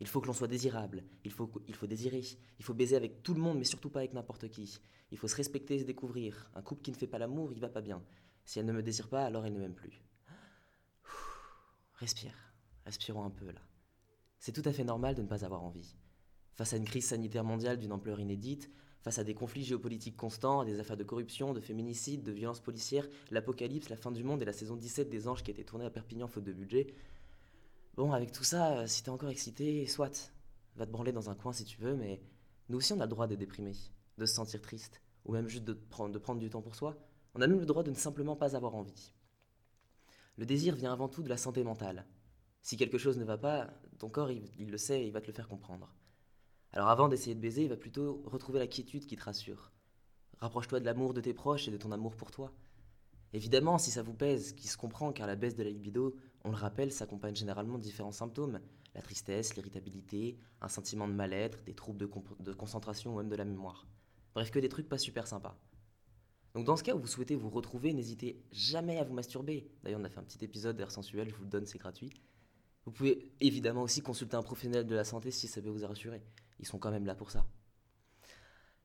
Il 0.00 0.06
faut 0.06 0.20
que 0.20 0.26
l'on 0.26 0.32
soit 0.32 0.46
désirable, 0.46 1.02
il 1.24 1.32
faut, 1.32 1.50
il 1.66 1.74
faut 1.74 1.86
désirer, 1.86 2.22
il 2.58 2.64
faut 2.64 2.74
baiser 2.74 2.96
avec 2.96 3.22
tout 3.22 3.34
le 3.34 3.40
monde, 3.40 3.58
mais 3.58 3.64
surtout 3.64 3.90
pas 3.90 4.00
avec 4.00 4.12
n'importe 4.12 4.48
qui. 4.48 4.78
Il 5.10 5.18
faut 5.18 5.26
se 5.26 5.34
respecter 5.34 5.76
et 5.76 5.78
se 5.80 5.84
découvrir. 5.84 6.50
Un 6.54 6.62
couple 6.62 6.82
qui 6.82 6.92
ne 6.92 6.96
fait 6.96 7.06
pas 7.06 7.18
l'amour, 7.18 7.52
il 7.52 7.60
va 7.60 7.68
pas 7.68 7.80
bien. 7.80 8.02
Si 8.44 8.58
elle 8.58 8.66
ne 8.66 8.72
me 8.72 8.82
désire 8.82 9.08
pas, 9.08 9.24
alors 9.24 9.46
elle 9.46 9.54
ne 9.54 9.58
m'aime 9.58 9.74
plus. 9.74 10.04
Respire, 11.94 12.36
respirons 12.84 13.24
un 13.24 13.30
peu 13.30 13.50
là. 13.50 13.60
C'est 14.38 14.52
tout 14.52 14.62
à 14.64 14.72
fait 14.72 14.84
normal 14.84 15.14
de 15.14 15.22
ne 15.22 15.26
pas 15.26 15.44
avoir 15.44 15.64
envie. 15.64 15.96
Face 16.54 16.72
à 16.72 16.76
une 16.76 16.84
crise 16.84 17.06
sanitaire 17.06 17.44
mondiale 17.44 17.78
d'une 17.78 17.92
ampleur 17.92 18.20
inédite, 18.20 18.70
face 19.02 19.18
à 19.18 19.24
des 19.24 19.34
conflits 19.34 19.64
géopolitiques 19.64 20.16
constants, 20.16 20.60
à 20.60 20.64
des 20.64 20.80
affaires 20.80 20.96
de 20.96 21.04
corruption, 21.04 21.54
de 21.54 21.60
féminicide, 21.60 22.22
de 22.22 22.32
violences 22.32 22.60
policières, 22.60 23.08
l'apocalypse, 23.30 23.88
la 23.88 23.96
fin 23.96 24.10
du 24.10 24.24
monde 24.24 24.42
et 24.42 24.44
la 24.44 24.52
saison 24.52 24.76
17 24.76 25.08
des 25.08 25.28
Anges 25.28 25.42
qui 25.42 25.50
a 25.50 25.54
été 25.54 25.64
tournée 25.64 25.86
à 25.86 25.90
Perpignan 25.90 26.28
faute 26.28 26.44
de 26.44 26.52
budget. 26.52 26.94
Bon, 27.94 28.12
avec 28.12 28.32
tout 28.32 28.44
ça, 28.44 28.86
si 28.86 29.02
t'es 29.02 29.10
encore 29.10 29.30
excité, 29.30 29.86
soit, 29.86 30.32
va 30.76 30.86
te 30.86 30.90
branler 30.90 31.12
dans 31.12 31.30
un 31.30 31.34
coin 31.34 31.52
si 31.52 31.64
tu 31.64 31.80
veux, 31.80 31.96
mais 31.96 32.20
nous 32.68 32.78
aussi 32.78 32.92
on 32.92 33.00
a 33.00 33.04
le 33.04 33.10
droit 33.10 33.26
d'être 33.26 33.38
déprimé, 33.38 33.72
de 34.18 34.26
se 34.26 34.34
sentir 34.34 34.60
triste, 34.60 35.00
ou 35.24 35.32
même 35.32 35.48
juste 35.48 35.64
de 35.64 35.72
prendre, 35.72 36.12
de 36.12 36.18
prendre 36.18 36.40
du 36.40 36.50
temps 36.50 36.62
pour 36.62 36.74
soi. 36.74 36.96
On 37.34 37.40
a 37.40 37.46
même 37.46 37.60
le 37.60 37.66
droit 37.66 37.82
de 37.82 37.90
ne 37.90 37.96
simplement 37.96 38.36
pas 38.36 38.56
avoir 38.56 38.74
envie. 38.74 39.12
Le 40.36 40.46
désir 40.46 40.76
vient 40.76 40.92
avant 40.92 41.08
tout 41.08 41.22
de 41.22 41.28
la 41.28 41.36
santé 41.36 41.64
mentale. 41.64 42.06
Si 42.68 42.76
quelque 42.76 42.98
chose 42.98 43.16
ne 43.16 43.24
va 43.24 43.38
pas, 43.38 43.70
ton 43.98 44.10
corps, 44.10 44.30
il, 44.30 44.70
le 44.70 44.76
sait 44.76 45.00
et 45.00 45.06
il 45.06 45.10
va 45.10 45.22
te 45.22 45.26
le 45.26 45.32
faire 45.32 45.48
comprendre. 45.48 45.96
Alors 46.74 46.88
avant 46.88 47.08
d'essayer 47.08 47.34
de 47.34 47.40
baiser, 47.40 47.62
il 47.62 47.70
va 47.70 47.78
plutôt 47.78 48.22
retrouver 48.26 48.58
la 48.58 48.66
quiétude 48.66 49.06
qui 49.06 49.16
te 49.16 49.24
rassure. 49.24 49.72
Rapproche-toi 50.40 50.78
de 50.78 50.84
l'amour 50.84 51.14
de 51.14 51.22
tes 51.22 51.32
proches 51.32 51.66
et 51.66 51.70
de 51.70 51.78
ton 51.78 51.92
amour 51.92 52.14
pour 52.14 52.30
toi. 52.30 52.52
Évidemment, 53.32 53.78
si 53.78 53.90
ça 53.90 54.02
vous 54.02 54.12
pèse, 54.12 54.52
qui 54.52 54.68
se 54.68 54.76
comprend 54.76 55.14
car 55.14 55.26
la 55.26 55.34
baisse 55.34 55.56
de 55.56 55.62
la 55.62 55.70
libido, 55.70 56.14
on 56.44 56.50
le 56.50 56.58
rappelle, 56.58 56.92
s'accompagne 56.92 57.34
généralement 57.34 57.78
de 57.78 57.82
différents 57.82 58.12
symptômes. 58.12 58.60
La 58.94 59.00
tristesse, 59.00 59.56
l'irritabilité, 59.56 60.36
un 60.60 60.68
sentiment 60.68 61.08
de 61.08 61.14
mal-être, 61.14 61.64
des 61.64 61.74
troubles 61.74 61.98
de, 61.98 62.10
de, 62.40 62.52
concentration 62.52 63.14
ou 63.14 63.16
même 63.16 63.30
de 63.30 63.36
la 63.36 63.46
mémoire. 63.46 63.86
Bref, 64.34 64.50
que 64.50 64.58
des 64.58 64.68
trucs 64.68 64.90
pas 64.90 64.98
super 64.98 65.26
sympas. 65.26 65.58
Donc 66.52 66.66
dans 66.66 66.76
ce 66.76 66.84
cas 66.84 66.94
où 66.94 66.98
vous 66.98 67.06
souhaitez 67.06 67.34
vous 67.34 67.48
retrouver, 67.48 67.94
n'hésitez 67.94 68.44
jamais 68.52 68.98
à 68.98 69.04
vous 69.04 69.14
masturber. 69.14 69.70
D'ailleurs, 69.82 70.00
on 70.00 70.04
a 70.04 70.10
fait 70.10 70.20
un 70.20 70.24
petit 70.24 70.44
épisode 70.44 70.76
d'air 70.76 70.90
sensuel, 70.90 71.30
je 71.30 71.34
vous 71.34 71.44
le 71.44 71.48
donne, 71.48 71.64
c'est 71.64 71.78
gratuit. 71.78 72.10
Vous 72.88 72.94
pouvez 72.94 73.30
évidemment 73.42 73.82
aussi 73.82 74.00
consulter 74.00 74.34
un 74.34 74.42
professionnel 74.42 74.86
de 74.86 74.94
la 74.94 75.04
santé 75.04 75.30
si 75.30 75.46
ça 75.46 75.60
peut 75.60 75.68
vous 75.68 75.86
rassurer. 75.86 76.22
Ils 76.58 76.64
sont 76.64 76.78
quand 76.78 76.90
même 76.90 77.04
là 77.04 77.14
pour 77.14 77.30
ça. 77.30 77.46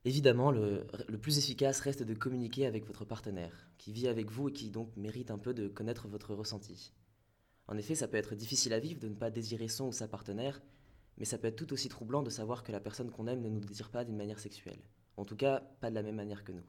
Évidemment, 0.03 0.51
le, 0.51 0.85
le, 1.07 1.17
plus 1.17 1.37
efficace 1.37 1.79
reste 1.79 2.03
de 2.03 2.13
communiquer 2.13 2.65
avec 2.65 2.85
votre 2.85 3.05
partenaire, 3.05 3.69
qui 3.77 3.93
vit 3.93 4.09
avec 4.09 4.29
vous 4.29 4.49
et 4.49 4.51
qui 4.51 4.71
donc 4.71 4.93
mérite 4.97 5.31
un 5.31 5.37
peu 5.37 5.53
de 5.53 5.69
connaître 5.69 6.09
votre 6.09 6.35
ressenti. 6.35 6.91
En 7.69 7.77
effet, 7.77 7.95
ça 7.95 8.09
peut 8.09 8.17
être 8.17 8.35
difficile 8.35 8.73
à 8.73 8.79
vivre 8.81 8.99
de 8.99 9.07
ne 9.07 9.15
pas 9.15 9.31
désirer 9.31 9.69
son 9.69 9.87
ou 9.87 9.93
sa 9.93 10.09
partenaire, 10.09 10.61
mais 11.17 11.23
ça 11.23 11.37
peut 11.37 11.47
être 11.47 11.55
tout 11.55 11.71
aussi 11.71 11.87
troublant 11.87 12.23
de 12.23 12.29
savoir 12.29 12.65
que 12.65 12.73
la 12.73 12.81
personne 12.81 13.09
qu'on 13.09 13.27
aime 13.27 13.39
ne 13.39 13.47
nous 13.47 13.61
désire 13.61 13.89
pas 13.89 14.03
d'une 14.03 14.17
manière 14.17 14.39
sexuelle. 14.39 14.83
En 15.15 15.23
tout 15.23 15.37
cas, 15.37 15.61
pas 15.79 15.91
de 15.91 15.95
la 15.95 16.03
même 16.03 16.17
manière 16.17 16.43
que 16.43 16.51
nous. 16.51 16.67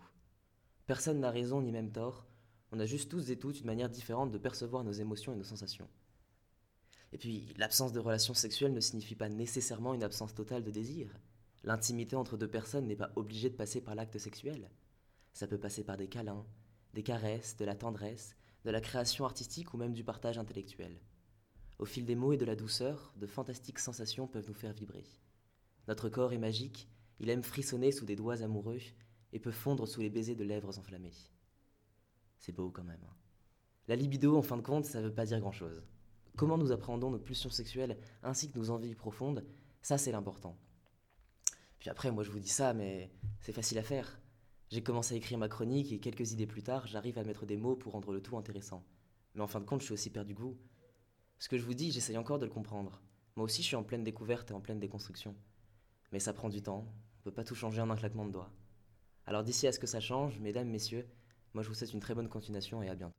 Personne 0.87 1.19
n'a 1.19 1.33
raison 1.33 1.61
ni 1.63 1.73
même 1.73 1.91
tort, 1.91 2.29
on 2.71 2.79
a 2.79 2.87
juste 2.87 3.11
tous 3.11 3.29
et 3.29 3.37
toutes 3.41 3.59
une 3.59 3.67
manière 3.67 3.91
différente 3.91 4.31
de 4.31 4.39
percevoir 4.39 4.85
nos 4.85 4.93
émotions 4.93 5.33
et 5.33 5.37
nos 5.37 5.43
sensations. 5.43 5.89
Et 7.15 7.17
puis, 7.19 7.55
l'absence 7.57 7.93
de 7.93 8.01
relations 8.01 8.35
sexuelles 8.35 8.73
ne 8.73 8.81
signifie 8.81 9.15
pas 9.15 9.29
nécessairement 9.29 9.95
une 9.95 10.03
absence 10.03 10.35
totale 10.35 10.65
de 10.65 10.73
désir. 10.73 11.17
L'intimité 11.63 12.17
entre 12.17 12.37
deux 12.37 12.51
personnes 12.51 12.89
n'est 12.89 12.97
pas 12.97 13.13
obligée 13.15 13.49
de 13.49 13.55
passer 13.55 13.81
par 13.81 13.95
l'acte 13.95 14.19
sexuel. 14.19 14.69
Ça 15.33 15.47
peut 15.47 15.57
passer 15.57 15.85
par 15.85 15.97
des 15.97 16.09
câlins, 16.09 16.45
des 16.93 17.05
caresses, 17.05 17.57
de 17.57 17.65
la 17.65 17.77
tendresse, 17.77 18.37
de 18.65 18.71
la 18.73 18.81
création 18.81 19.25
artistique 19.25 19.73
ou 19.75 19.77
même 19.77 19.93
du 19.93 20.03
partage 20.03 20.39
intellectuel. 20.39 21.01
Au 21.79 21.85
fil 21.85 22.05
des 22.05 22.17
mots 22.17 22.33
et 22.33 22.37
de 22.37 22.45
la 22.45 22.57
douceur, 22.57 23.15
de 23.17 23.29
fantastiques 23.29 23.79
sensations 23.79 24.27
peuvent 24.27 24.49
nous 24.49 24.53
faire 24.53 24.73
vibrer. 24.73 25.07
Notre 25.87 26.09
corps 26.09 26.33
est 26.33 26.39
magique, 26.39 26.89
il 27.21 27.31
aime 27.31 27.45
frissonner 27.45 27.93
sous 27.93 28.07
des 28.07 28.17
doigts 28.17 28.43
amoureux 28.43 28.81
et 29.33 29.39
peut 29.39 29.53
fondre 29.53 29.87
sous 29.87 30.01
les 30.01 30.11
baisers 30.11 30.35
de 30.35 30.43
lèvres 30.43 30.81
enflammées. 30.81 31.31
C'est 32.41 32.53
beau 32.53 32.73
quand 32.73 32.83
même. 32.83 33.05
Hein. 33.05 33.15
La 33.87 33.95
libido, 33.95 34.37
en 34.37 34.43
fin 34.43 34.57
de 34.57 34.63
compte, 34.63 34.85
ça 34.85 35.01
veut 35.01 35.15
pas 35.15 35.27
dire 35.27 35.39
grand-chose. 35.39 35.81
Comment 36.37 36.59
nous 36.59 36.73
appréhendons 36.73 37.11
nos 37.11 37.19
pulsions 37.19 37.51
sexuelles 37.51 37.97
ainsi 38.23 38.51
que 38.51 38.59
nos 38.59 38.71
envies 38.71 38.95
profondes, 38.97 39.45
ça 39.83 39.99
c'est 39.99 40.11
l'important. 40.11 40.59
Puis 41.79 41.91
après, 41.91 42.11
moi 42.11 42.25
je 42.25 42.31
vous 42.31 42.41
dis 42.41 42.49
ça, 42.49 42.75
mais 42.75 43.13
c'est 43.41 43.53
facile 43.53 43.79
à 43.79 43.83
faire. 43.83 44.19
J'ai 44.71 44.83
commencé 44.83 45.15
à 45.15 45.17
écrire 45.17 45.39
ma 45.39 45.49
chronique 45.49 45.93
et 45.93 46.01
quelques 46.01 46.33
idées 46.33 46.47
plus 46.47 46.63
tard, 46.63 46.87
j'arrive 46.87 47.19
à 47.19 47.25
mettre 47.25 47.47
des 47.47 47.57
mots 47.57 47.77
pour 47.77 47.93
rendre 47.93 48.13
le 48.13 48.21
tout 48.21 48.37
intéressant. 48.37 48.85
Mais 49.35 49.43
en 49.43 49.47
fin 49.47 49.61
de 49.61 49.65
compte, 49.65 49.81
je 49.81 49.87
suis 49.87 49.95
aussi 49.95 50.11
perdu 50.11 50.35
vous. 50.35 50.59
Ce 51.39 51.49
que 51.49 51.57
je 51.57 51.65
vous 51.65 51.75
dis, 51.75 51.93
j'essaye 51.93 52.19
encore 52.19 52.39
de 52.39 52.47
le 52.47 52.53
comprendre. 52.53 53.01
Moi 53.37 53.45
aussi, 53.45 53.63
je 53.63 53.69
suis 53.69 53.77
en 53.77 53.85
pleine 53.85 54.03
découverte 54.03 54.51
et 54.51 54.55
en 54.55 54.61
pleine 54.61 54.81
déconstruction. 54.81 55.37
Mais 56.11 56.19
ça 56.19 56.33
prend 56.33 56.49
du 56.49 56.63
temps, 56.63 56.87
on 57.19 57.23
peut 57.23 57.33
pas 57.33 57.45
tout 57.45 57.55
changer 57.55 57.81
en 57.81 57.91
un 57.91 57.97
claquement 57.97 58.27
de 58.27 58.33
doigts. 58.33 58.51
Alors 59.27 59.45
d'ici 59.45 59.67
à 59.67 59.73
ce 59.73 59.79
que 59.79 59.87
ça 59.87 60.01
change, 60.01 60.41
mesdames, 60.41 60.69
messieurs, 60.69 61.07
moi 61.53 61.63
je 61.63 61.69
vous 61.69 61.75
souhaite 61.75 61.93
une 61.93 62.01
très 62.01 62.15
bonne 62.15 62.29
continuation 62.29 62.83
et 62.83 62.89
à 62.89 62.95
bientôt. 62.95 63.15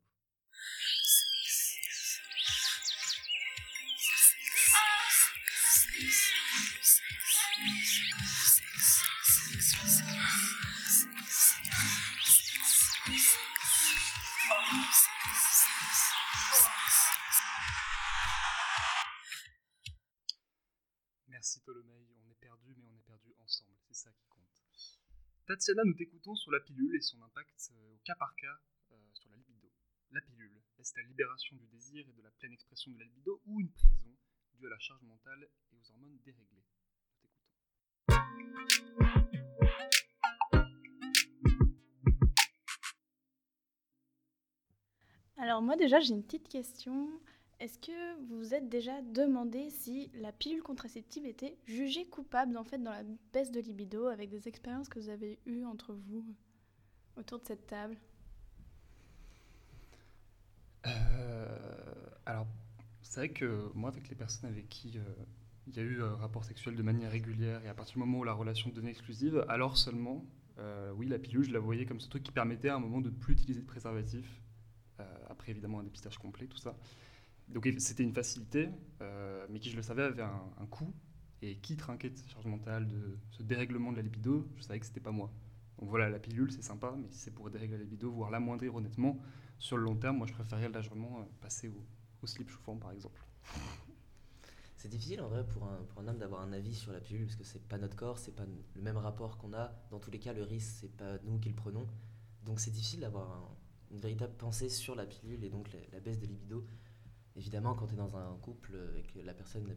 Tatiana, 25.55 25.83
nous 25.85 25.93
t'écoutons 25.93 26.35
sur 26.35 26.51
la 26.51 26.59
pilule 26.59 26.93
et 26.97 26.99
son 26.99 27.21
impact 27.21 27.71
au 27.77 27.97
cas 28.03 28.15
par 28.15 28.35
cas 28.35 28.59
euh, 28.91 28.95
sur 29.13 29.29
la 29.29 29.37
libido. 29.37 29.71
La 30.11 30.19
pilule, 30.19 30.61
est-ce 30.77 30.91
la 30.97 31.03
libération 31.03 31.55
du 31.55 31.65
désir 31.67 32.05
et 32.09 32.11
de 32.11 32.21
la 32.21 32.31
pleine 32.31 32.51
expression 32.51 32.91
de 32.91 32.99
la 32.99 33.05
libido 33.05 33.41
ou 33.45 33.61
une 33.61 33.71
prison 33.71 34.13
due 34.55 34.67
à 34.67 34.69
la 34.69 34.79
charge 34.79 35.01
mentale 35.03 35.47
et 35.71 35.77
aux 35.77 35.91
hormones 35.91 36.19
déréglées? 36.25 36.65
Alors 45.37 45.61
moi 45.61 45.77
déjà 45.77 46.01
j'ai 46.01 46.15
une 46.15 46.25
petite 46.25 46.49
question. 46.49 47.21
Est-ce 47.59 47.79
que 47.79 48.19
vous 48.27 48.37
vous 48.39 48.53
êtes 48.53 48.67
déjà 48.67 49.01
demandé 49.01 49.69
si 49.69 50.11
la 50.15 50.33
pilule 50.33 50.61
contraceptive 50.61 51.25
était 51.25 51.57
jugée 51.65 52.05
coupable 52.05 52.57
en 52.57 52.65
fait 52.65 52.79
dans 52.79 52.91
la 52.91 53.03
baisse 53.31 53.51
de 53.51 53.61
libido 53.61 54.07
avec 54.07 54.29
des 54.29 54.49
expériences 54.49 54.89
que 54.89 54.99
vous 54.99 55.09
avez 55.09 55.39
eues 55.45 55.63
entre 55.63 55.93
vous 55.93 56.25
autour 57.15 57.39
de 57.39 57.45
cette 57.45 57.65
table? 57.65 57.97
Euh, 60.85 61.57
alors, 62.25 62.45
c'est 63.01 63.21
vrai 63.21 63.29
que 63.29 63.71
moi, 63.73 63.89
avec 63.89 64.09
les 64.09 64.15
personnes 64.15 64.49
avec 64.49 64.67
qui 64.67 64.97
euh, 64.97 65.01
il 65.67 65.77
y 65.77 65.79
a 65.79 65.83
eu 65.83 66.03
un 66.03 66.15
rapport 66.15 66.43
sexuel 66.43 66.75
de 66.75 66.83
manière 66.83 67.09
régulière 67.09 67.63
et 67.63 67.69
à 67.69 67.73
partir 67.73 67.93
du 67.93 67.99
moment 67.99 68.19
où 68.19 68.23
la 68.25 68.33
relation 68.33 68.69
devenait 68.69 68.91
exclusive, 68.91 69.45
alors 69.47 69.77
seulement, 69.77 70.25
euh, 70.59 70.91
oui, 70.97 71.07
la 71.07 71.19
pilule, 71.19 71.45
je 71.45 71.51
la 71.51 71.59
voyais 71.59 71.85
comme 71.85 72.01
ce 72.01 72.09
truc 72.09 72.23
qui 72.23 72.33
permettait 72.33 72.69
à 72.69 72.75
un 72.75 72.79
moment 72.79 72.99
de 72.99 73.09
plus 73.09 73.33
utiliser 73.33 73.61
de 73.61 73.65
préservatif. 73.65 74.41
après, 75.29 75.51
évidemment, 75.51 75.79
un 75.79 75.83
dépistage 75.83 76.17
complet, 76.17 76.47
tout 76.47 76.57
ça. 76.57 76.75
Donc, 77.49 77.67
c'était 77.77 78.03
une 78.03 78.13
facilité, 78.13 78.69
mais 79.49 79.59
qui, 79.59 79.69
je 79.69 79.75
le 79.75 79.81
savais, 79.81 80.03
avait 80.03 80.23
un, 80.23 80.65
coût. 80.69 80.93
Et 81.41 81.57
qui 81.57 81.75
trinquait 81.75 82.09
de 82.09 82.17
cette 82.17 82.29
charge 82.29 82.45
mentale, 82.45 82.87
de 82.87 83.19
ce 83.29 83.43
dérèglement 83.43 83.91
de 83.91 83.97
la 83.97 84.01
libido, 84.01 84.47
je 84.55 84.63
savais 84.63 84.79
que 84.79 84.85
c'était 84.85 85.01
pas 85.01 85.11
moi. 85.11 85.31
Donc 85.77 85.89
voilà, 85.89 86.09
la 86.09 86.17
pilule, 86.17 86.51
c'est 86.51 86.63
sympa, 86.63 86.95
mais 86.97 87.07
si 87.11 87.19
c'est 87.19 87.31
pour 87.31 87.49
dérégler 87.49 87.77
la 87.77 87.83
libido, 87.83 88.09
voire 88.11 88.31
l'amoindrir 88.31 88.73
honnêtement, 88.73 89.19
sur 89.59 89.77
le 89.77 89.83
long 89.83 89.95
terme, 89.95 90.17
moi 90.17 90.27
je 90.27 90.33
préférerais 90.33 90.69
largement 90.69 91.19
euh, 91.19 91.23
passer 91.41 91.69
au, 91.69 92.27
slip 92.27 92.49
chauffant 92.49 92.75
par 92.75 92.91
exemple. 92.91 93.23
C'est 94.77 94.89
difficile 94.89 95.21
en 95.21 95.27
vrai 95.27 95.45
pour 95.45 95.63
un, 95.65 95.77
pour 95.89 96.01
un 96.01 96.07
homme 96.07 96.17
d'avoir 96.17 96.41
un 96.41 96.53
avis 96.53 96.73
sur 96.73 96.91
la 96.91 96.99
pilule 96.99 97.25
parce 97.25 97.35
que 97.35 97.43
c'est 97.43 97.63
pas 97.67 97.77
notre 97.77 97.95
corps, 97.95 98.17
c'est 98.17 98.35
pas 98.35 98.45
le 98.75 98.81
même 98.81 98.97
rapport 98.97 99.37
qu'on 99.37 99.53
a. 99.53 99.71
Dans 99.91 99.99
tous 99.99 100.09
les 100.09 100.17
cas, 100.17 100.33
le 100.33 100.41
risque, 100.41 100.77
c'est 100.81 100.95
pas 100.97 101.19
nous 101.23 101.37
qui 101.37 101.49
le 101.49 101.55
prenons. 101.55 101.85
Donc 102.43 102.59
c'est 102.59 102.71
difficile 102.71 103.01
d'avoir 103.01 103.55
une 103.91 103.99
véritable 103.99 104.33
pensée 104.33 104.69
sur 104.69 104.95
la 104.95 105.05
pilule 105.05 105.43
et 105.43 105.49
donc 105.49 105.69
la, 105.91 105.99
baisse 105.99 106.19
de 106.19 106.25
libido. 106.25 106.65
Évidemment, 107.35 107.75
quand 107.75 107.87
tu 107.87 107.93
es 107.93 107.97
dans 107.97 108.15
un 108.15 108.37
couple 108.37 108.77
et 108.97 109.03
que 109.03 109.19
la 109.19 109.33
personne 109.33 109.75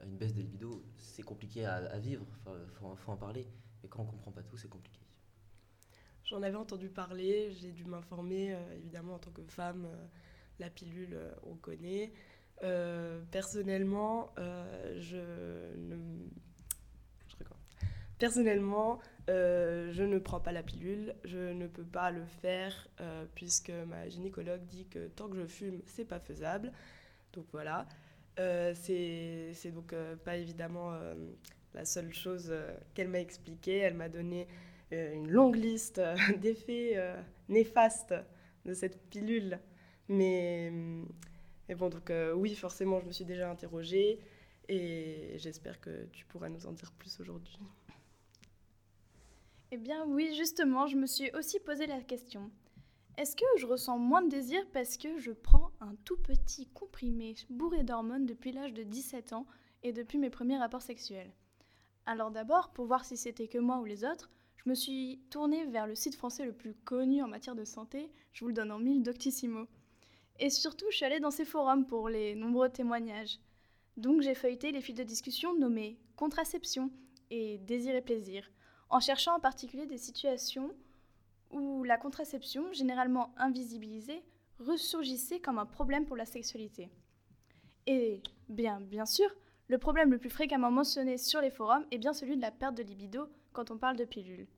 a 0.00 0.04
une 0.04 0.16
baisse 0.16 0.34
de 0.34 0.40
libido, 0.40 0.84
c'est 0.98 1.22
compliqué 1.22 1.64
à, 1.64 1.98
vivre, 1.98 2.26
il 2.46 2.96
faut, 2.96 3.10
en 3.10 3.16
parler. 3.16 3.46
Mais 3.82 3.88
quand 3.88 4.02
on 4.02 4.06
comprend 4.06 4.30
pas 4.30 4.42
tout, 4.42 4.56
c'est 4.56 4.68
compliqué. 4.68 5.00
J'en 6.26 6.42
avais 6.42 6.56
entendu 6.56 6.88
parler, 6.88 7.52
j'ai 7.52 7.70
dû 7.70 7.84
m'informer, 7.84 8.52
euh, 8.52 8.74
évidemment, 8.74 9.14
en 9.14 9.18
tant 9.18 9.30
que 9.30 9.44
femme, 9.44 9.86
euh, 9.86 10.06
la 10.58 10.70
pilule, 10.70 11.14
euh, 11.14 11.32
on 11.44 11.54
connaît. 11.54 12.12
personnellement, 13.30 14.32
je 14.36 15.76
ne... 15.76 15.96
Personnellement, 18.18 18.98
je 19.28 20.02
ne 20.02 20.18
prends 20.18 20.40
pas 20.40 20.52
la 20.52 20.62
pilule, 20.62 21.14
je 21.24 21.52
ne 21.52 21.66
peux 21.66 21.84
pas 21.84 22.10
le 22.10 22.24
faire 22.24 22.88
puisque 23.34 23.72
ma 23.86 24.08
gynécologue 24.08 24.64
dit 24.64 24.86
que 24.86 25.08
tant 25.08 25.28
que 25.28 25.36
je 25.36 25.46
fume, 25.46 25.82
c'est 25.84 26.04
pas 26.04 26.20
faisable. 26.20 26.72
Donc 27.32 27.44
voilà. 27.52 27.86
c'est 28.36 29.72
donc 29.74 29.94
pas 30.24 30.36
évidemment 30.36 30.92
la 31.74 31.84
seule 31.84 32.12
chose 32.14 32.54
qu'elle 32.94 33.08
m'a 33.08 33.20
expliquée. 33.20 33.78
Elle 33.78 33.94
m'a 33.94 34.08
donné 34.08 34.46
euh, 34.92 35.14
une 35.14 35.30
longue 35.30 35.56
liste 35.56 35.98
euh, 35.98 36.16
d'effets 36.40 36.92
euh, 36.96 37.20
néfastes 37.48 38.14
de 38.64 38.74
cette 38.74 39.00
pilule. 39.10 39.58
Mais, 40.08 40.70
bon, 41.76 41.88
donc 41.88 42.12
oui, 42.36 42.54
forcément, 42.54 43.00
je 43.00 43.06
me 43.06 43.12
suis 43.12 43.24
déjà 43.24 43.50
interrogée 43.50 44.20
et 44.68 45.34
j'espère 45.36 45.80
que 45.80 46.06
tu 46.12 46.24
pourras 46.26 46.48
nous 46.48 46.66
en 46.66 46.72
dire 46.72 46.92
plus 46.92 47.18
aujourd'hui. 47.20 47.58
Eh 49.72 49.78
bien 49.78 50.06
oui, 50.06 50.32
justement, 50.36 50.86
je 50.86 50.96
me 50.96 51.06
suis 51.06 51.28
aussi 51.32 51.58
posé 51.58 51.88
la 51.88 52.00
question. 52.00 52.52
Est-ce 53.18 53.34
que 53.34 53.44
je 53.56 53.66
ressens 53.66 53.98
moins 53.98 54.22
de 54.22 54.28
désir 54.28 54.64
parce 54.72 54.96
que 54.96 55.18
je 55.18 55.32
prends 55.32 55.72
un 55.80 55.96
tout 56.04 56.16
petit 56.18 56.68
comprimé 56.68 57.34
bourré 57.50 57.82
d'hormones 57.82 58.26
depuis 58.26 58.52
l'âge 58.52 58.74
de 58.74 58.84
17 58.84 59.32
ans 59.32 59.44
et 59.82 59.92
depuis 59.92 60.18
mes 60.18 60.30
premiers 60.30 60.58
rapports 60.58 60.82
sexuels? 60.82 61.32
Alors 62.04 62.30
d'abord, 62.30 62.72
pour 62.72 62.86
voir 62.86 63.04
si 63.04 63.16
c'était 63.16 63.48
que 63.48 63.58
moi 63.58 63.78
ou 63.80 63.84
les 63.84 64.04
autres, 64.04 64.30
je 64.56 64.70
me 64.70 64.74
suis 64.76 65.20
tournée 65.30 65.64
vers 65.64 65.88
le 65.88 65.96
site 65.96 66.14
français 66.14 66.44
le 66.44 66.52
plus 66.52 66.74
connu 66.74 67.20
en 67.20 67.28
matière 67.28 67.56
de 67.56 67.64
santé, 67.64 68.12
je 68.32 68.44
vous 68.44 68.48
le 68.48 68.54
donne 68.54 68.70
en 68.70 68.78
mille, 68.78 69.02
Doctissimo. 69.02 69.66
Et 70.38 70.50
surtout, 70.50 70.86
je 70.90 70.96
suis 70.96 71.04
allée 71.04 71.18
dans 71.18 71.32
ces 71.32 71.44
forums 71.44 71.86
pour 71.86 72.08
les 72.08 72.36
nombreux 72.36 72.68
témoignages. 72.68 73.40
Donc 73.96 74.22
j'ai 74.22 74.34
feuilleté 74.34 74.70
les 74.70 74.80
fils 74.80 74.94
de 74.94 75.02
discussion 75.02 75.58
nommés 75.58 75.98
contraception 76.14 76.92
et 77.30 77.58
désir 77.58 77.96
et 77.96 78.02
plaisir, 78.02 78.48
en 78.90 79.00
cherchant 79.00 79.36
en 79.36 79.40
particulier 79.40 79.86
des 79.86 79.98
situations 79.98 80.70
où 81.50 81.84
la 81.84 81.96
contraception, 81.96 82.72
généralement 82.72 83.32
invisibilisée, 83.36 84.22
ressurgissait 84.58 85.40
comme 85.40 85.58
un 85.58 85.66
problème 85.66 86.06
pour 86.06 86.16
la 86.16 86.26
sexualité. 86.26 86.90
Et 87.86 88.22
bien, 88.48 88.80
bien 88.80 89.06
sûr, 89.06 89.28
le 89.68 89.78
problème 89.78 90.10
le 90.10 90.18
plus 90.18 90.30
fréquemment 90.30 90.70
mentionné 90.70 91.18
sur 91.18 91.40
les 91.40 91.50
forums 91.50 91.86
est 91.90 91.98
bien 91.98 92.12
celui 92.12 92.36
de 92.36 92.42
la 92.42 92.50
perte 92.50 92.76
de 92.76 92.82
libido 92.82 93.28
quand 93.52 93.70
on 93.70 93.78
parle 93.78 93.96
de 93.96 94.04
pilules. 94.04 94.48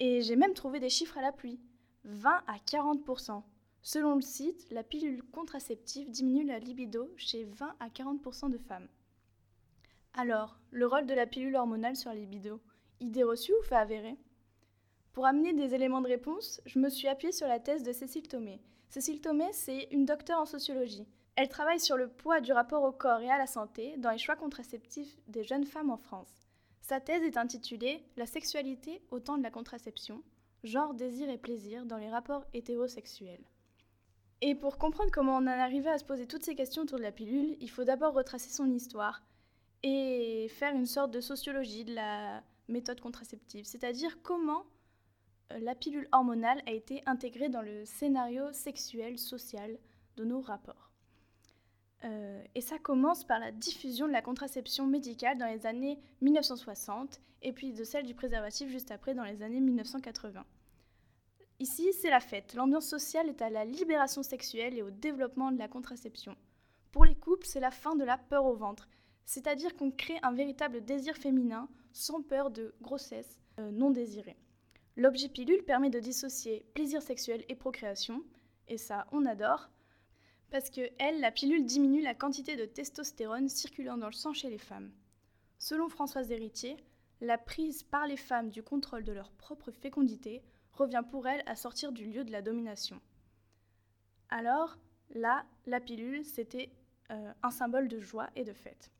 Et 0.00 0.22
j'ai 0.22 0.36
même 0.36 0.54
trouvé 0.54 0.80
des 0.80 0.88
chiffres 0.88 1.18
à 1.18 1.22
la 1.22 1.32
pluie. 1.32 1.60
20 2.04 2.42
à 2.46 2.56
40%. 2.56 3.42
Selon 3.82 4.14
le 4.16 4.20
site, 4.20 4.66
la 4.70 4.82
pilule 4.82 5.22
contraceptive 5.22 6.10
diminue 6.10 6.44
la 6.44 6.58
libido 6.58 7.12
chez 7.16 7.44
20 7.44 7.76
à 7.80 7.88
40% 7.88 8.50
de 8.50 8.58
femmes. 8.58 8.88
Alors, 10.14 10.58
le 10.70 10.86
rôle 10.86 11.06
de 11.06 11.14
la 11.14 11.26
pilule 11.26 11.56
hormonale 11.56 11.96
sur 11.96 12.10
la 12.10 12.16
libido, 12.16 12.60
idée 13.02 13.22
reçue 13.22 13.52
ou 13.52 13.62
fait 13.62 13.76
avérée 13.76 14.16
Pour 15.12 15.26
amener 15.26 15.52
des 15.52 15.74
éléments 15.74 16.00
de 16.00 16.08
réponse, 16.08 16.60
je 16.66 16.78
me 16.78 16.88
suis 16.88 17.08
appuyée 17.08 17.32
sur 17.32 17.46
la 17.46 17.60
thèse 17.60 17.82
de 17.82 17.92
Cécile 17.92 18.28
Thomé. 18.28 18.60
Cécile 18.88 19.20
Thomé, 19.20 19.46
c'est 19.52 19.88
une 19.90 20.04
docteure 20.04 20.40
en 20.40 20.46
sociologie. 20.46 21.06
Elle 21.36 21.48
travaille 21.48 21.80
sur 21.80 21.96
le 21.96 22.08
poids 22.08 22.40
du 22.40 22.52
rapport 22.52 22.82
au 22.82 22.92
corps 22.92 23.20
et 23.20 23.30
à 23.30 23.38
la 23.38 23.46
santé 23.46 23.96
dans 23.98 24.10
les 24.10 24.18
choix 24.18 24.36
contraceptifs 24.36 25.16
des 25.28 25.44
jeunes 25.44 25.64
femmes 25.64 25.90
en 25.90 25.96
France. 25.96 26.46
Sa 26.82 27.00
thèse 27.00 27.22
est 27.22 27.36
intitulée 27.36 28.04
La 28.16 28.26
sexualité 28.26 29.02
au 29.10 29.18
temps 29.18 29.38
de 29.38 29.42
la 29.42 29.50
contraception, 29.50 30.22
genre, 30.62 30.94
désir 30.94 31.30
et 31.30 31.38
plaisir 31.38 31.86
dans 31.86 31.96
les 31.96 32.10
rapports 32.10 32.44
hétérosexuels. 32.52 33.44
Et 34.42 34.54
pour 34.54 34.76
comprendre 34.76 35.10
comment 35.12 35.36
on 35.36 35.42
en 35.42 35.46
arrivé 35.46 35.88
à 35.88 35.98
se 35.98 36.04
poser 36.04 36.26
toutes 36.26 36.44
ces 36.44 36.56
questions 36.56 36.82
autour 36.82 36.98
de 36.98 37.04
la 37.04 37.12
pilule, 37.12 37.56
il 37.60 37.70
faut 37.70 37.84
d'abord 37.84 38.12
retracer 38.12 38.50
son 38.50 38.70
histoire 38.70 39.22
et 39.82 40.48
faire 40.50 40.74
une 40.74 40.86
sorte 40.86 41.12
de 41.12 41.20
sociologie 41.20 41.84
de 41.84 41.94
la 41.94 42.42
méthode 42.72 43.00
contraceptive, 43.00 43.64
c'est-à-dire 43.64 44.20
comment 44.22 44.64
euh, 45.52 45.58
la 45.60 45.74
pilule 45.74 46.08
hormonale 46.12 46.62
a 46.66 46.72
été 46.72 47.02
intégrée 47.06 47.48
dans 47.48 47.62
le 47.62 47.84
scénario 47.84 48.52
sexuel, 48.52 49.18
social 49.18 49.78
de 50.16 50.24
nos 50.24 50.40
rapports. 50.40 50.90
Euh, 52.04 52.42
et 52.54 52.60
ça 52.60 52.78
commence 52.78 53.24
par 53.24 53.38
la 53.38 53.52
diffusion 53.52 54.08
de 54.08 54.12
la 54.12 54.22
contraception 54.22 54.86
médicale 54.86 55.38
dans 55.38 55.46
les 55.46 55.66
années 55.66 56.00
1960 56.20 57.20
et 57.42 57.52
puis 57.52 57.72
de 57.72 57.84
celle 57.84 58.06
du 58.06 58.14
préservatif 58.14 58.68
juste 58.68 58.90
après 58.90 59.14
dans 59.14 59.24
les 59.24 59.42
années 59.42 59.60
1980. 59.60 60.44
Ici, 61.60 61.92
c'est 61.92 62.10
la 62.10 62.18
fête. 62.18 62.54
L'ambiance 62.54 62.88
sociale 62.88 63.28
est 63.28 63.40
à 63.40 63.50
la 63.50 63.64
libération 63.64 64.24
sexuelle 64.24 64.76
et 64.76 64.82
au 64.82 64.90
développement 64.90 65.52
de 65.52 65.58
la 65.58 65.68
contraception. 65.68 66.36
Pour 66.90 67.04
les 67.04 67.14
couples, 67.14 67.46
c'est 67.46 67.60
la 67.60 67.70
fin 67.70 67.94
de 67.94 68.04
la 68.04 68.18
peur 68.18 68.46
au 68.46 68.56
ventre, 68.56 68.88
c'est-à-dire 69.24 69.76
qu'on 69.76 69.90
crée 69.90 70.18
un 70.22 70.32
véritable 70.32 70.84
désir 70.84 71.16
féminin 71.16 71.68
sans 71.92 72.22
peur 72.22 72.50
de 72.50 72.74
grossesse 72.80 73.38
euh, 73.58 73.70
non 73.70 73.90
désirée. 73.90 74.36
L'objet 74.96 75.28
pilule 75.28 75.64
permet 75.64 75.90
de 75.90 76.00
dissocier 76.00 76.66
plaisir 76.74 77.00
sexuel 77.02 77.44
et 77.48 77.54
procréation, 77.54 78.22
et 78.68 78.78
ça, 78.78 79.06
on 79.12 79.24
adore, 79.24 79.70
parce 80.50 80.68
que, 80.68 80.90
elle, 80.98 81.20
la 81.20 81.32
pilule 81.32 81.64
diminue 81.64 82.02
la 82.02 82.14
quantité 82.14 82.56
de 82.56 82.66
testostérone 82.66 83.48
circulant 83.48 83.96
dans 83.96 84.06
le 84.06 84.12
sang 84.12 84.34
chez 84.34 84.50
les 84.50 84.58
femmes. 84.58 84.92
Selon 85.58 85.88
Françoise 85.88 86.30
Héritier, 86.30 86.76
la 87.22 87.38
prise 87.38 87.84
par 87.84 88.06
les 88.06 88.16
femmes 88.18 88.50
du 88.50 88.62
contrôle 88.62 89.04
de 89.04 89.12
leur 89.12 89.30
propre 89.30 89.70
fécondité 89.70 90.42
revient 90.72 91.02
pour 91.10 91.26
elles 91.26 91.42
à 91.46 91.56
sortir 91.56 91.92
du 91.92 92.04
lieu 92.04 92.24
de 92.24 92.32
la 92.32 92.42
domination. 92.42 93.00
Alors, 94.28 94.76
là, 95.14 95.46
la 95.66 95.80
pilule, 95.80 96.24
c'était 96.24 96.70
euh, 97.10 97.32
un 97.42 97.50
symbole 97.50 97.88
de 97.88 98.00
joie 98.00 98.28
et 98.36 98.44
de 98.44 98.52
fête. 98.52 98.90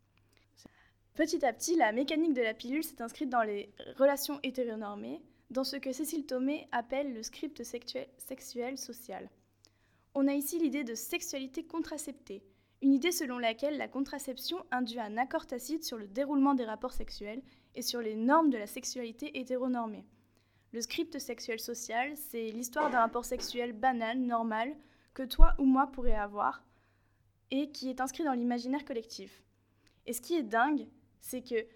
Petit 1.15 1.45
à 1.45 1.53
petit, 1.53 1.77
la 1.77 1.93
mécanique 1.93 2.33
de 2.33 2.41
la 2.41 2.55
pilule 2.55 2.83
s'est 2.83 3.03
inscrite 3.03 3.29
dans 3.29 3.43
les 3.43 3.71
relations 3.99 4.41
hétéronormées, 4.43 5.21
dans 5.51 5.63
ce 5.63 5.77
que 5.77 5.93
Cécile 5.93 6.25
Thomé 6.25 6.67
appelle 6.73 7.13
le 7.13 7.23
script 7.23 7.63
sexuel 7.63 8.79
social. 8.79 9.29
On 10.15 10.27
a 10.27 10.33
ici 10.33 10.59
l'idée 10.59 10.85
de 10.85 10.95
sexualité 10.95 11.65
contraceptée, 11.65 12.43
une 12.81 12.95
idée 12.95 13.13
selon 13.13 13.39
laquelle 13.39 13.77
la 13.77 13.89
contraception 13.89 14.65
induit 14.71 15.01
un 15.01 15.19
accord 15.19 15.47
tacite 15.47 15.85
sur 15.85 15.99
le 15.99 16.09
déroulement 16.09 16.55
des 16.55 16.65
rapports 16.65 16.95
sexuels 16.95 17.43
et 17.75 17.83
sur 17.83 18.01
les 18.01 18.17
normes 18.17 18.49
de 18.49 18.57
la 18.57 18.67
sexualité 18.67 19.39
hétéronormée. 19.39 20.07
Le 20.73 20.81
script 20.81 21.19
sexuel 21.19 21.61
social, 21.61 22.17
c'est 22.17 22.49
l'histoire 22.49 22.91
d'un 22.91 23.01
rapport 23.01 23.27
sexuel 23.27 23.75
banal, 23.75 24.19
normal, 24.19 24.75
que 25.13 25.23
toi 25.23 25.55
ou 25.59 25.65
moi 25.65 25.89
pourrait 25.93 26.13
avoir 26.13 26.65
et 27.51 27.71
qui 27.71 27.91
est 27.91 28.01
inscrit 28.01 28.25
dans 28.25 28.33
l'imaginaire 28.33 28.87
collectif. 28.87 29.43
Et 30.07 30.15
ce 30.15 30.23
qui 30.23 30.35
est 30.37 30.43
dingue, 30.43 30.87
c'est 31.23 31.43
que 31.43 31.67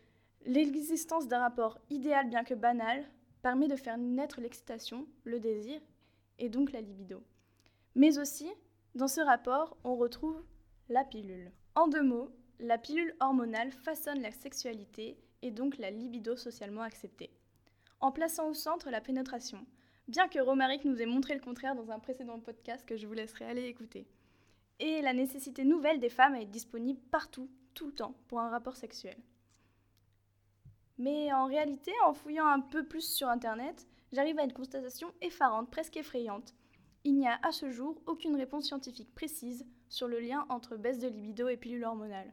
l'existence 0.45 1.29
d'un 1.29 1.39
rapport 1.39 1.79
idéal 1.89 2.29
bien 2.29 2.45
que 2.45 2.53
banal 2.53 3.05
permet 3.41 3.69
de 3.69 3.77
faire 3.77 3.97
naître 3.97 4.41
l'excitation, 4.41 5.07
le 5.25 5.41
désir 5.41 5.81
et 6.39 6.51
donc 6.51 6.73
la 6.73 6.83
libido. 6.83 7.23
Mais 7.95 8.19
aussi, 8.19 8.51
dans 8.95 9.09
ce 9.09 9.21
rapport, 9.21 9.79
on 9.85 9.97
retrouve 9.97 10.45
la 10.89 11.05
pilule. 11.05 11.53
En 11.75 11.89
deux 11.89 12.03
mots, 12.03 12.31
la 12.59 12.77
pilule 12.77 13.15
hormonale 13.21 13.73
façonne 13.73 14.21
la 14.21 14.33
sexualité 14.33 15.17
et 15.43 15.51
donc 15.51 15.79
la 15.79 15.91
libido 15.91 16.37
socialement 16.37 16.83
acceptée. 16.83 17.31
En 18.01 18.13
plaçant 18.13 18.49
au 18.49 18.55
centre 18.55 18.91
la 18.91 19.01
pénétration, 19.01 19.65
bien 20.09 20.29
que 20.29 20.41
Romaric 20.41 20.85
nous 20.85 21.01
ait 21.01 21.07
montré 21.07 21.35
le 21.35 21.41
contraire 21.41 21.75
dans 21.75 21.91
un 21.91 21.99
précédent 21.99 22.41
podcast 22.41 22.85
que 22.85 22.97
je 22.97 23.07
vous 23.07 23.15
laisserai 23.15 23.45
aller 23.45 23.65
écouter. 23.65 24.07
Et 24.81 25.01
la 25.03 25.15
nécessité 25.15 25.65
nouvelle 25.65 26.01
des 26.01 26.11
femmes 26.11 26.35
à 26.35 26.41
être 26.41 26.51
disponibles 26.51 27.01
partout, 27.11 27.49
tout 27.75 27.87
le 27.87 27.93
temps, 27.93 28.15
pour 28.29 28.41
un 28.41 28.51
rapport 28.51 28.77
sexuel. 28.77 29.17
Mais 30.99 31.33
en 31.33 31.47
réalité, 31.47 31.93
en 32.05 32.15
fouillant 32.15 32.47
un 32.47 32.61
peu 32.61 32.85
plus 32.85 33.07
sur 33.07 33.29
Internet, 33.29 33.87
j'arrive 34.13 34.39
à 34.39 34.45
une 34.45 34.53
constatation 34.53 35.13
effarante, 35.21 35.71
presque 35.71 35.97
effrayante. 35.97 36.55
Il 37.05 37.17
n'y 37.17 37.29
a 37.29 37.39
à 37.43 37.53
ce 37.53 37.71
jour 37.71 38.01
aucune 38.07 38.37
réponse 38.37 38.67
scientifique 38.67 39.15
précise 39.15 39.67
sur 39.89 40.09
le 40.09 40.19
lien 40.19 40.47
entre 40.49 40.77
baisse 40.77 40.99
de 40.99 41.09
libido 41.09 41.49
et 41.49 41.57
pilule 41.57 41.85
hormonale. 41.85 42.33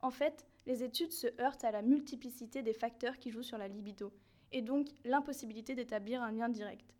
En 0.00 0.10
fait, 0.10 0.46
les 0.66 0.82
études 0.82 1.12
se 1.12 1.28
heurtent 1.40 1.64
à 1.64 1.70
la 1.70 1.82
multiplicité 1.82 2.62
des 2.62 2.72
facteurs 2.72 3.18
qui 3.18 3.30
jouent 3.30 3.42
sur 3.42 3.58
la 3.58 3.68
libido, 3.68 4.12
et 4.50 4.62
donc 4.62 4.88
l'impossibilité 5.04 5.74
d'établir 5.74 6.22
un 6.22 6.32
lien 6.32 6.48
direct. 6.48 6.94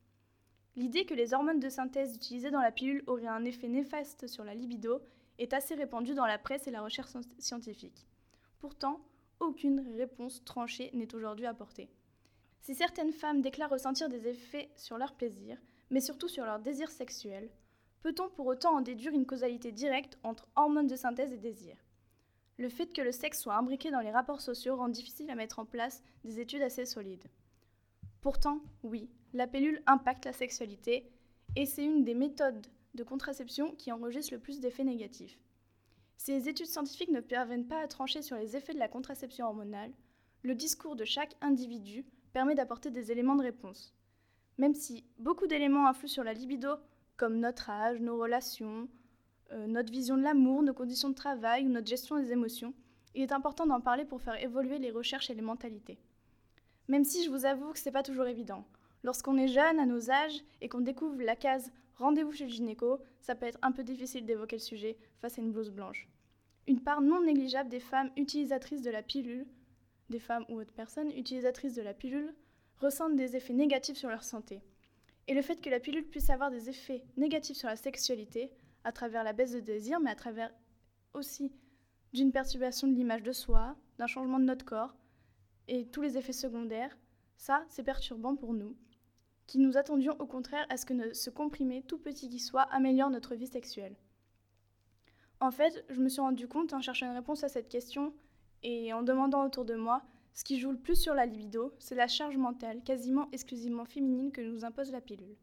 L'idée 0.74 1.04
que 1.04 1.14
les 1.14 1.34
hormones 1.34 1.60
de 1.60 1.68
synthèse 1.68 2.14
utilisées 2.16 2.50
dans 2.50 2.60
la 2.60 2.72
pilule 2.72 3.04
auraient 3.06 3.26
un 3.26 3.44
effet 3.44 3.68
néfaste 3.68 4.26
sur 4.26 4.44
la 4.44 4.54
libido 4.54 5.02
est 5.38 5.52
assez 5.52 5.74
répandue 5.74 6.14
dans 6.14 6.26
la 6.26 6.38
presse 6.38 6.66
et 6.66 6.70
la 6.70 6.82
recherche 6.82 7.10
scientifique. 7.38 8.06
Pourtant, 8.58 9.00
aucune 9.42 9.84
réponse 9.96 10.42
tranchée 10.44 10.90
n'est 10.94 11.14
aujourd'hui 11.14 11.46
apportée. 11.46 11.90
Si 12.60 12.74
certaines 12.74 13.12
femmes 13.12 13.42
déclarent 13.42 13.70
ressentir 13.70 14.08
des 14.08 14.28
effets 14.28 14.70
sur 14.76 14.96
leur 14.96 15.14
plaisir, 15.14 15.58
mais 15.90 16.00
surtout 16.00 16.28
sur 16.28 16.44
leur 16.44 16.60
désir 16.60 16.90
sexuel, 16.90 17.50
peut-on 18.02 18.28
pour 18.30 18.46
autant 18.46 18.76
en 18.76 18.80
déduire 18.80 19.12
une 19.12 19.26
causalité 19.26 19.72
directe 19.72 20.18
entre 20.22 20.48
hormones 20.56 20.86
de 20.86 20.96
synthèse 20.96 21.32
et 21.32 21.38
désir? 21.38 21.76
Le 22.58 22.68
fait 22.68 22.92
que 22.92 23.02
le 23.02 23.12
sexe 23.12 23.40
soit 23.40 23.56
imbriqué 23.56 23.90
dans 23.90 24.00
les 24.00 24.10
rapports 24.10 24.40
sociaux 24.40 24.76
rend 24.76 24.88
difficile 24.88 25.30
à 25.30 25.34
mettre 25.34 25.58
en 25.58 25.64
place 25.64 26.02
des 26.24 26.38
études 26.38 26.62
assez 26.62 26.86
solides. 26.86 27.28
Pourtant, 28.20 28.60
oui, 28.84 29.10
la 29.32 29.48
pilule 29.48 29.82
impacte 29.86 30.24
la 30.24 30.32
sexualité 30.32 31.10
et 31.56 31.66
c'est 31.66 31.84
une 31.84 32.04
des 32.04 32.14
méthodes 32.14 32.66
de 32.94 33.02
contraception 33.02 33.74
qui 33.74 33.90
enregistre 33.90 34.34
le 34.34 34.40
plus 34.40 34.60
d'effets 34.60 34.84
négatifs. 34.84 35.38
Les 36.28 36.48
études 36.48 36.66
scientifiques 36.66 37.10
ne 37.10 37.20
parviennent 37.20 37.66
pas 37.66 37.80
à 37.80 37.88
trancher 37.88 38.22
sur 38.22 38.36
les 38.36 38.56
effets 38.56 38.74
de 38.74 38.78
la 38.78 38.86
contraception 38.86 39.46
hormonale, 39.46 39.90
le 40.42 40.54
discours 40.54 40.94
de 40.94 41.04
chaque 41.04 41.34
individu 41.40 42.04
permet 42.32 42.54
d'apporter 42.54 42.90
des 42.90 43.10
éléments 43.10 43.34
de 43.34 43.42
réponse. 43.42 43.92
Même 44.56 44.74
si 44.74 45.04
beaucoup 45.18 45.48
d'éléments 45.48 45.88
influent 45.88 46.08
sur 46.08 46.24
la 46.24 46.32
libido, 46.32 46.76
comme 47.16 47.40
notre 47.40 47.70
âge, 47.70 48.00
nos 48.00 48.18
relations, 48.18 48.88
euh, 49.50 49.66
notre 49.66 49.92
vision 49.92 50.16
de 50.16 50.22
l'amour, 50.22 50.62
nos 50.62 50.74
conditions 50.74 51.10
de 51.10 51.14
travail 51.14 51.66
ou 51.66 51.70
notre 51.70 51.88
gestion 51.88 52.16
des 52.18 52.30
émotions, 52.30 52.72
il 53.14 53.22
est 53.22 53.32
important 53.32 53.66
d'en 53.66 53.80
parler 53.80 54.04
pour 54.04 54.22
faire 54.22 54.40
évoluer 54.40 54.78
les 54.78 54.92
recherches 54.92 55.30
et 55.30 55.34
les 55.34 55.42
mentalités. 55.42 55.98
Même 56.86 57.04
si 57.04 57.24
je 57.24 57.30
vous 57.30 57.46
avoue 57.46 57.72
que 57.72 57.78
ce 57.78 57.86
n'est 57.86 57.92
pas 57.92 58.02
toujours 58.02 58.26
évident. 58.26 58.64
Lorsqu'on 59.02 59.36
est 59.36 59.48
jeune, 59.48 59.80
à 59.80 59.86
nos 59.86 60.10
âges, 60.10 60.44
et 60.60 60.68
qu'on 60.68 60.80
découvre 60.80 61.20
la 61.20 61.36
case 61.36 61.72
rendez-vous 61.96 62.32
chez 62.32 62.44
le 62.44 62.50
gynéco, 62.50 63.00
ça 63.20 63.34
peut 63.34 63.46
être 63.46 63.58
un 63.62 63.72
peu 63.72 63.82
difficile 63.82 64.24
d'évoquer 64.24 64.56
le 64.56 64.62
sujet 64.62 64.96
face 65.20 65.38
à 65.38 65.42
une 65.42 65.52
blouse 65.52 65.70
blanche. 65.70 66.08
Une 66.68 66.80
part 66.80 67.00
non 67.00 67.22
négligeable 67.22 67.68
des 67.68 67.80
femmes 67.80 68.10
utilisatrices 68.16 68.82
de 68.82 68.90
la 68.90 69.02
pilule, 69.02 69.46
des 70.10 70.20
femmes 70.20 70.44
ou 70.48 70.60
autres 70.60 70.72
personnes 70.72 71.10
utilisatrices 71.10 71.74
de 71.74 71.82
la 71.82 71.94
pilule, 71.94 72.34
ressentent 72.78 73.16
des 73.16 73.36
effets 73.36 73.52
négatifs 73.52 73.96
sur 73.96 74.08
leur 74.08 74.22
santé. 74.22 74.62
Et 75.26 75.34
le 75.34 75.42
fait 75.42 75.60
que 75.60 75.70
la 75.70 75.80
pilule 75.80 76.06
puisse 76.06 76.30
avoir 76.30 76.50
des 76.50 76.68
effets 76.68 77.04
négatifs 77.16 77.56
sur 77.56 77.68
la 77.68 77.76
sexualité, 77.76 78.50
à 78.84 78.92
travers 78.92 79.24
la 79.24 79.32
baisse 79.32 79.52
de 79.52 79.60
désir, 79.60 80.00
mais 80.00 80.10
à 80.10 80.14
travers 80.14 80.52
aussi 81.14 81.52
d'une 82.12 82.32
perturbation 82.32 82.86
de 82.86 82.94
l'image 82.94 83.22
de 83.22 83.32
soi, 83.32 83.76
d'un 83.98 84.06
changement 84.06 84.38
de 84.38 84.44
notre 84.44 84.64
corps, 84.64 84.96
et 85.68 85.86
tous 85.86 86.02
les 86.02 86.18
effets 86.18 86.32
secondaires, 86.32 86.96
ça, 87.36 87.64
c'est 87.68 87.82
perturbant 87.82 88.36
pour 88.36 88.52
nous, 88.52 88.76
qui 89.46 89.58
nous 89.58 89.76
attendions 89.76 90.16
au 90.20 90.26
contraire 90.26 90.66
à 90.68 90.76
ce 90.76 90.86
que 90.86 91.14
ce 91.14 91.30
comprimé, 91.30 91.82
tout 91.82 91.98
petit 91.98 92.28
qu'il 92.28 92.40
soit, 92.40 92.62
améliore 92.62 93.10
notre 93.10 93.34
vie 93.34 93.46
sexuelle. 93.46 93.96
En 95.42 95.50
fait, 95.50 95.84
je 95.90 96.00
me 96.00 96.08
suis 96.08 96.20
rendu 96.20 96.46
compte 96.46 96.72
en 96.72 96.80
cherchant 96.80 97.06
une 97.06 97.16
réponse 97.16 97.42
à 97.42 97.48
cette 97.48 97.68
question 97.68 98.14
et 98.62 98.92
en 98.92 99.02
demandant 99.02 99.44
autour 99.44 99.64
de 99.64 99.74
moi, 99.74 100.00
ce 100.34 100.44
qui 100.44 100.60
joue 100.60 100.70
le 100.70 100.78
plus 100.78 100.94
sur 100.94 101.14
la 101.14 101.26
libido, 101.26 101.74
c'est 101.80 101.96
la 101.96 102.06
charge 102.06 102.36
mentale 102.36 102.80
quasiment 102.84 103.28
exclusivement 103.32 103.84
féminine 103.84 104.30
que 104.30 104.40
nous 104.40 104.64
impose 104.64 104.92
la 104.92 105.00
pilule. 105.00 105.34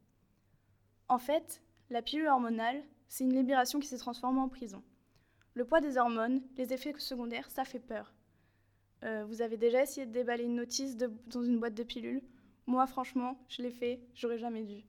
En 1.10 1.18
fait, 1.18 1.62
la 1.90 2.02
pilule 2.02 2.28
hormonale, 2.28 2.82
c'est 3.10 3.26
une 3.26 3.36
libération 3.36 3.82
qui 3.82 3.90
s'est 3.90 3.98
transformée 3.98 4.40
en 4.40 4.48
prison. 4.48 4.82
Le 5.54 5.66
poids 5.66 5.82
des 5.82 5.98
hormones, 5.98 6.44
les 6.56 6.72
effets 6.72 6.94
secondaires, 6.98 7.52
ça 7.52 7.66
fait 7.66 7.80
peur. 7.80 8.14
Euh, 9.04 9.26
vous 9.26 9.42
avez 9.42 9.58
déjà 9.58 9.84
essayé 9.84 10.06
de 10.08 10.14
déballer 10.14 10.46
une 10.46 10.56
notice 10.56 10.96
dans 10.96 11.44
une 11.44 11.60
boîte 11.60 11.76
de 11.76 11.84
pilules? 11.84 12.24
Moi, 12.68 12.88
franchement, 12.88 13.38
je 13.50 13.62
l'ai 13.64 13.72
fait, 13.72 14.00
j'aurais 14.16 14.40
jamais 14.40 14.64
dû. 14.64 14.82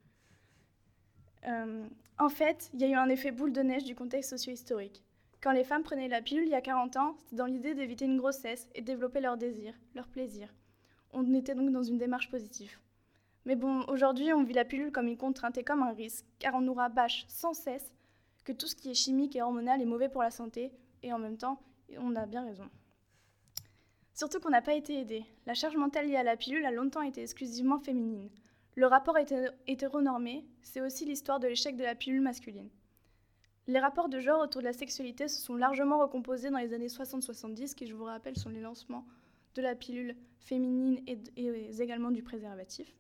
Euh, 1.48 1.88
en 2.20 2.28
fait, 2.28 2.70
il 2.74 2.80
y 2.80 2.84
a 2.84 2.88
eu 2.88 2.94
un 2.94 3.08
effet 3.08 3.30
boule 3.30 3.52
de 3.52 3.62
neige 3.62 3.84
du 3.84 3.94
contexte 3.94 4.30
socio-historique. 4.30 5.02
Quand 5.40 5.52
les 5.52 5.64
femmes 5.64 5.82
prenaient 5.82 6.06
la 6.06 6.20
pilule 6.20 6.44
il 6.44 6.50
y 6.50 6.54
a 6.54 6.60
40 6.60 6.98
ans, 6.98 7.14
c'était 7.16 7.36
dans 7.36 7.46
l'idée 7.46 7.74
d'éviter 7.74 8.04
une 8.04 8.18
grossesse 8.18 8.68
et 8.74 8.82
développer 8.82 9.20
leur 9.20 9.38
désir, 9.38 9.72
leur 9.94 10.06
plaisir. 10.06 10.54
On 11.12 11.32
était 11.32 11.54
donc 11.54 11.72
dans 11.72 11.82
une 11.82 11.96
démarche 11.96 12.30
positive. 12.30 12.78
Mais 13.46 13.56
bon, 13.56 13.84
aujourd'hui, 13.88 14.34
on 14.34 14.44
vit 14.44 14.52
la 14.52 14.66
pilule 14.66 14.92
comme 14.92 15.08
une 15.08 15.16
contrainte 15.16 15.56
et 15.56 15.64
comme 15.64 15.82
un 15.82 15.94
risque, 15.94 16.26
car 16.38 16.54
on 16.54 16.60
nous 16.60 16.74
rabâche 16.74 17.24
sans 17.26 17.54
cesse 17.54 17.90
que 18.44 18.52
tout 18.52 18.66
ce 18.66 18.76
qui 18.76 18.90
est 18.90 18.94
chimique 18.94 19.34
et 19.34 19.40
hormonal 19.40 19.80
est 19.80 19.86
mauvais 19.86 20.10
pour 20.10 20.22
la 20.22 20.30
santé, 20.30 20.72
et 21.02 21.14
en 21.14 21.18
même 21.18 21.38
temps, 21.38 21.58
on 21.96 22.16
a 22.16 22.26
bien 22.26 22.44
raison. 22.44 22.68
Surtout 24.12 24.40
qu'on 24.40 24.50
n'a 24.50 24.60
pas 24.60 24.74
été 24.74 25.00
aidé. 25.00 25.24
La 25.46 25.54
charge 25.54 25.76
mentale 25.76 26.06
liée 26.06 26.16
à 26.16 26.22
la 26.22 26.36
pilule 26.36 26.66
a 26.66 26.70
longtemps 26.70 27.00
été 27.00 27.22
exclusivement 27.22 27.78
féminine. 27.78 28.28
Le 28.80 28.86
rapport 28.86 29.18
hétéronormé, 29.66 30.42
c'est 30.62 30.80
aussi 30.80 31.04
l'histoire 31.04 31.38
de 31.38 31.46
l'échec 31.46 31.76
de 31.76 31.84
la 31.84 31.94
pilule 31.94 32.22
masculine. 32.22 32.70
Les 33.66 33.78
rapports 33.78 34.08
de 34.08 34.20
genre 34.20 34.40
autour 34.40 34.62
de 34.62 34.66
la 34.66 34.72
sexualité 34.72 35.28
se 35.28 35.38
sont 35.38 35.54
largement 35.54 35.98
recomposés 35.98 36.48
dans 36.48 36.56
les 36.56 36.72
années 36.72 36.86
60-70, 36.86 37.74
qui, 37.74 37.86
je 37.86 37.92
vous 37.92 38.04
rappelle, 38.04 38.38
sont 38.38 38.48
les 38.48 38.62
lancements 38.62 39.04
de 39.54 39.60
la 39.60 39.74
pilule 39.74 40.16
féminine 40.38 40.98
et, 41.06 41.18
également 41.78 42.10
du 42.10 42.22
préservatif. 42.22 42.90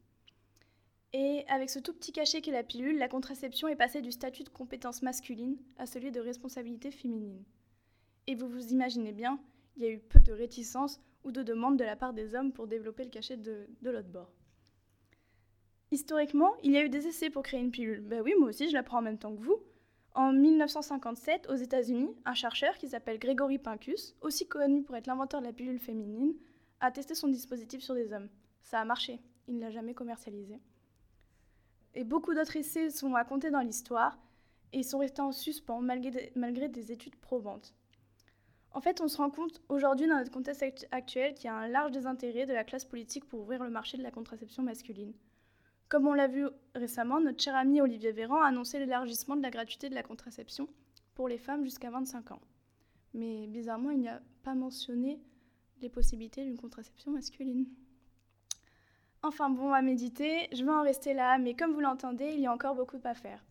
Et 1.14 1.46
avec 1.48 1.70
ce 1.70 1.78
tout 1.78 1.94
petit 1.94 2.12
cachet 2.12 2.42
qu'est 2.42 2.50
la 2.50 2.62
pilule, 2.62 2.98
la 2.98 3.08
contraception 3.08 3.66
est 3.66 3.74
passée 3.74 4.02
du 4.02 4.12
statut 4.12 4.44
de 4.44 4.50
compétence 4.50 5.00
masculine 5.00 5.56
à 5.78 5.86
celui 5.86 6.10
de 6.10 6.20
responsabilité 6.20 6.90
féminine. 6.90 7.42
Et 8.26 8.34
vous 8.34 8.50
vous 8.50 8.70
imaginez 8.70 9.12
bien, 9.12 9.40
il 9.78 9.84
y 9.84 9.86
a 9.86 9.92
eu 9.92 9.98
peu 9.98 10.20
de 10.20 10.32
réticence 10.32 11.00
ou 11.24 11.32
de 11.32 11.42
demandes 11.42 11.78
de 11.78 11.84
la 11.84 11.96
part 11.96 12.12
des 12.12 12.34
hommes 12.34 12.52
pour 12.52 12.66
développer 12.66 13.04
le 13.04 13.10
cachet 13.10 13.38
de, 13.38 13.66
l'autre 13.80 14.08
bord. 14.08 14.30
Historiquement, 15.92 16.54
il 16.62 16.70
y 16.70 16.76
a 16.76 16.84
eu 16.84 16.88
des 16.88 17.08
essais 17.08 17.30
pour 17.30 17.42
créer 17.42 17.60
une 17.60 17.72
pilule. 17.72 18.00
Ben 18.00 18.22
oui, 18.22 18.34
moi 18.38 18.50
aussi, 18.50 18.68
je 18.68 18.74
la 18.74 18.84
prends 18.84 18.98
en 18.98 19.02
même 19.02 19.18
temps 19.18 19.34
que 19.34 19.42
vous. 19.42 19.60
En 20.14 20.32
1957, 20.32 21.48
aux 21.48 21.56
États-Unis, 21.56 22.14
un 22.24 22.34
chercheur 22.34 22.78
qui 22.78 22.88
s'appelle 22.88 23.18
Gregory 23.18 23.58
Pincus, 23.58 24.14
aussi 24.20 24.46
connu 24.46 24.82
pour 24.82 24.96
être 24.96 25.08
l'inventeur 25.08 25.40
de 25.40 25.46
la 25.46 25.52
pilule 25.52 25.80
féminine, 25.80 26.34
a 26.80 26.90
testé 26.90 27.14
son 27.14 27.28
dispositif 27.28 27.82
sur 27.82 27.94
des 27.94 28.12
hommes. 28.12 28.28
Ça 28.62 28.80
a 28.80 28.84
marché, 28.84 29.20
il 29.48 29.56
ne 29.56 29.60
l'a 29.60 29.70
jamais 29.70 29.94
commercialisé. 29.94 30.60
Et 31.94 32.04
beaucoup 32.04 32.34
d'autres 32.34 32.56
essais 32.56 32.90
sont 32.90 33.10
racontés 33.12 33.50
dans 33.50 33.60
l'histoire 33.60 34.16
et 34.72 34.84
sont 34.84 34.98
restés 34.98 35.22
en 35.22 35.32
suspens 35.32 35.80
malgré 35.80 36.68
des 36.68 36.92
études 36.92 37.16
probantes. 37.16 37.74
En 38.72 38.80
fait, 38.80 39.00
on 39.00 39.08
se 39.08 39.16
rend 39.16 39.30
compte 39.30 39.60
aujourd'hui 39.68 40.06
dans 40.06 40.16
notre 40.16 40.30
contexte 40.30 40.86
actuel 40.92 41.34
qu'il 41.34 41.46
y 41.46 41.48
a 41.48 41.56
un 41.56 41.66
large 41.66 41.90
désintérêt 41.90 42.46
de 42.46 42.52
la 42.52 42.62
classe 42.62 42.84
politique 42.84 43.24
pour 43.24 43.40
ouvrir 43.40 43.64
le 43.64 43.70
marché 43.70 43.96
de 43.96 44.04
la 44.04 44.12
contraception 44.12 44.62
masculine. 44.62 45.12
Comme 45.90 46.06
on 46.06 46.14
l'a 46.14 46.28
vu 46.28 46.46
récemment, 46.76 47.18
notre 47.18 47.42
cher 47.42 47.56
ami 47.56 47.80
Olivier 47.80 48.12
Véran 48.12 48.40
a 48.40 48.46
annoncé 48.46 48.78
l'élargissement 48.78 49.34
de 49.34 49.42
la 49.42 49.50
gratuité 49.50 49.88
de 49.88 49.96
la 49.96 50.04
contraception 50.04 50.68
pour 51.16 51.26
les 51.26 51.36
femmes 51.36 51.64
jusqu'à 51.64 51.90
25 51.90 52.30
ans. 52.30 52.40
Mais 53.12 53.48
bizarrement, 53.48 53.90
il 53.90 53.98
n'y 53.98 54.08
a 54.08 54.22
pas 54.44 54.54
mentionné 54.54 55.20
les 55.82 55.88
possibilités 55.88 56.44
d'une 56.44 56.56
contraception 56.56 57.10
masculine. 57.10 57.66
Enfin 59.24 59.50
bon, 59.50 59.72
à 59.72 59.82
méditer, 59.82 60.48
je 60.52 60.64
vais 60.64 60.70
en 60.70 60.82
rester 60.82 61.12
là, 61.12 61.38
mais 61.38 61.54
comme 61.54 61.72
vous 61.72 61.80
l'entendez, 61.80 62.34
il 62.34 62.40
y 62.40 62.46
a 62.46 62.52
encore 62.52 62.76
beaucoup 62.76 63.00
à 63.02 63.14
faire. 63.14 63.44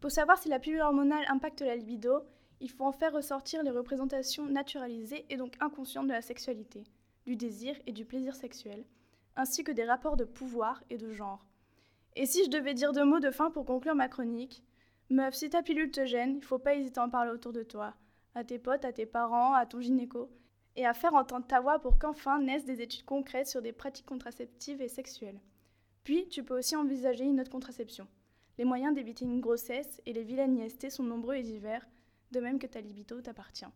Pour 0.00 0.10
savoir 0.10 0.38
si 0.38 0.48
la 0.48 0.58
pilule 0.58 0.80
hormonale 0.80 1.26
impacte 1.28 1.60
la 1.60 1.76
libido, 1.76 2.22
il 2.60 2.70
faut 2.70 2.86
en 2.86 2.92
faire 2.92 3.12
ressortir 3.12 3.62
les 3.62 3.70
représentations 3.70 4.46
naturalisées 4.46 5.26
et 5.28 5.36
donc 5.36 5.56
inconscientes 5.60 6.06
de 6.06 6.12
la 6.12 6.22
sexualité, 6.22 6.84
du 7.26 7.36
désir 7.36 7.76
et 7.86 7.92
du 7.92 8.06
plaisir 8.06 8.34
sexuel, 8.34 8.86
ainsi 9.36 9.62
que 9.62 9.72
des 9.72 9.84
rapports 9.84 10.16
de 10.16 10.24
pouvoir 10.24 10.82
et 10.88 10.96
de 10.96 11.10
genre. 11.12 11.51
Et 12.14 12.26
si 12.26 12.44
je 12.44 12.50
devais 12.50 12.74
dire 12.74 12.92
deux 12.92 13.04
mots 13.04 13.20
de 13.20 13.30
fin 13.30 13.50
pour 13.50 13.64
conclure 13.64 13.94
ma 13.94 14.08
chronique, 14.08 14.62
Meuf, 15.10 15.34
si 15.34 15.50
ta 15.50 15.62
pilule 15.62 15.90
te 15.90 16.06
gêne, 16.06 16.36
il 16.36 16.42
faut 16.42 16.58
pas 16.58 16.74
hésiter 16.74 16.98
à 16.98 17.04
en 17.04 17.10
parler 17.10 17.30
autour 17.30 17.52
de 17.52 17.62
toi, 17.62 17.94
à 18.34 18.44
tes 18.44 18.58
potes, 18.58 18.86
à 18.86 18.92
tes 18.92 19.04
parents, 19.04 19.52
à 19.52 19.66
ton 19.66 19.80
gynéco, 19.80 20.30
et 20.74 20.86
à 20.86 20.94
faire 20.94 21.14
entendre 21.14 21.46
ta 21.46 21.60
voix 21.60 21.80
pour 21.80 21.98
qu'enfin 21.98 22.40
naissent 22.40 22.64
des 22.64 22.80
études 22.80 23.04
concrètes 23.04 23.46
sur 23.46 23.60
des 23.60 23.72
pratiques 23.72 24.06
contraceptives 24.06 24.80
et 24.80 24.88
sexuelles. 24.88 25.40
Puis, 26.02 26.28
tu 26.28 26.42
peux 26.42 26.58
aussi 26.58 26.76
envisager 26.76 27.24
une 27.24 27.40
autre 27.40 27.50
contraception. 27.50 28.06
Les 28.56 28.64
moyens 28.64 28.94
d'éviter 28.94 29.26
une 29.26 29.40
grossesse 29.40 30.00
et 30.06 30.12
les 30.12 30.24
vilaines 30.24 30.56
IST 30.56 30.88
sont 30.88 31.04
nombreux 31.04 31.34
et 31.34 31.42
divers, 31.42 31.86
de 32.30 32.40
même 32.40 32.58
que 32.58 32.66
ta 32.66 32.80
libido 32.80 33.20
t'appartient. 33.20 33.66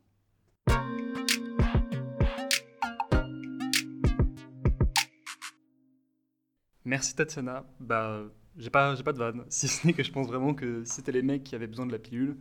Merci 6.86 7.16
Tatiana. 7.16 7.64
Bah, 7.80 8.22
j'ai 8.56 8.70
pas, 8.70 8.94
j'ai 8.94 9.02
pas 9.02 9.12
de 9.12 9.18
vanne. 9.18 9.44
Si 9.50 9.66
ce 9.66 9.84
n'est 9.86 9.92
que 9.92 10.04
je 10.04 10.12
pense 10.12 10.28
vraiment 10.28 10.54
que 10.54 10.84
si 10.84 10.94
c'était 10.94 11.10
les 11.10 11.22
mecs 11.22 11.42
qui 11.42 11.56
avaient 11.56 11.66
besoin 11.66 11.84
de 11.84 11.90
la 11.90 11.98
pilule, 11.98 12.36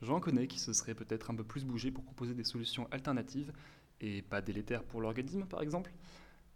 j'en 0.00 0.20
connais 0.20 0.46
qui 0.46 0.58
se 0.58 0.72
seraient 0.72 0.94
peut-être 0.94 1.30
un 1.30 1.34
peu 1.34 1.44
plus 1.44 1.66
bougés 1.66 1.90
pour 1.90 2.02
proposer 2.02 2.32
des 2.32 2.44
solutions 2.44 2.88
alternatives 2.92 3.52
et 4.00 4.22
pas 4.22 4.40
délétères 4.40 4.84
pour 4.84 5.02
l'organisme, 5.02 5.44
par 5.44 5.60
exemple. 5.60 5.92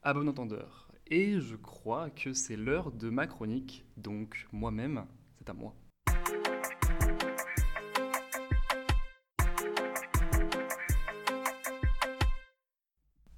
À 0.02 0.14
bon 0.14 0.26
entendeur. 0.26 0.88
Et 1.06 1.38
je 1.38 1.56
crois 1.56 2.08
que 2.08 2.32
c'est 2.32 2.56
l'heure 2.56 2.90
de 2.90 3.10
ma 3.10 3.26
chronique, 3.26 3.84
donc 3.98 4.48
moi-même, 4.50 5.04
c'est 5.36 5.50
à 5.50 5.52
moi. 5.52 5.74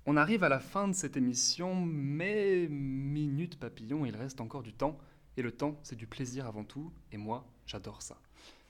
On 0.09 0.17
arrive 0.17 0.45
à 0.45 0.49
la 0.49 0.61
fin 0.61 0.87
de 0.87 0.93
cette 0.93 1.17
émission, 1.17 1.85
mais 1.85 2.69
minute 2.71 3.59
papillon, 3.59 4.07
il 4.07 4.15
reste 4.15 4.41
encore 4.41 4.63
du 4.63 4.73
temps. 4.73 4.97
Et 5.37 5.43
le 5.43 5.51
temps, 5.51 5.81
c'est 5.83 5.97
du 5.97 6.07
plaisir 6.07 6.47
avant 6.47 6.63
tout, 6.63 6.93
et 7.11 7.17
moi, 7.17 7.45
j'adore 7.67 8.03
ça. 8.03 8.17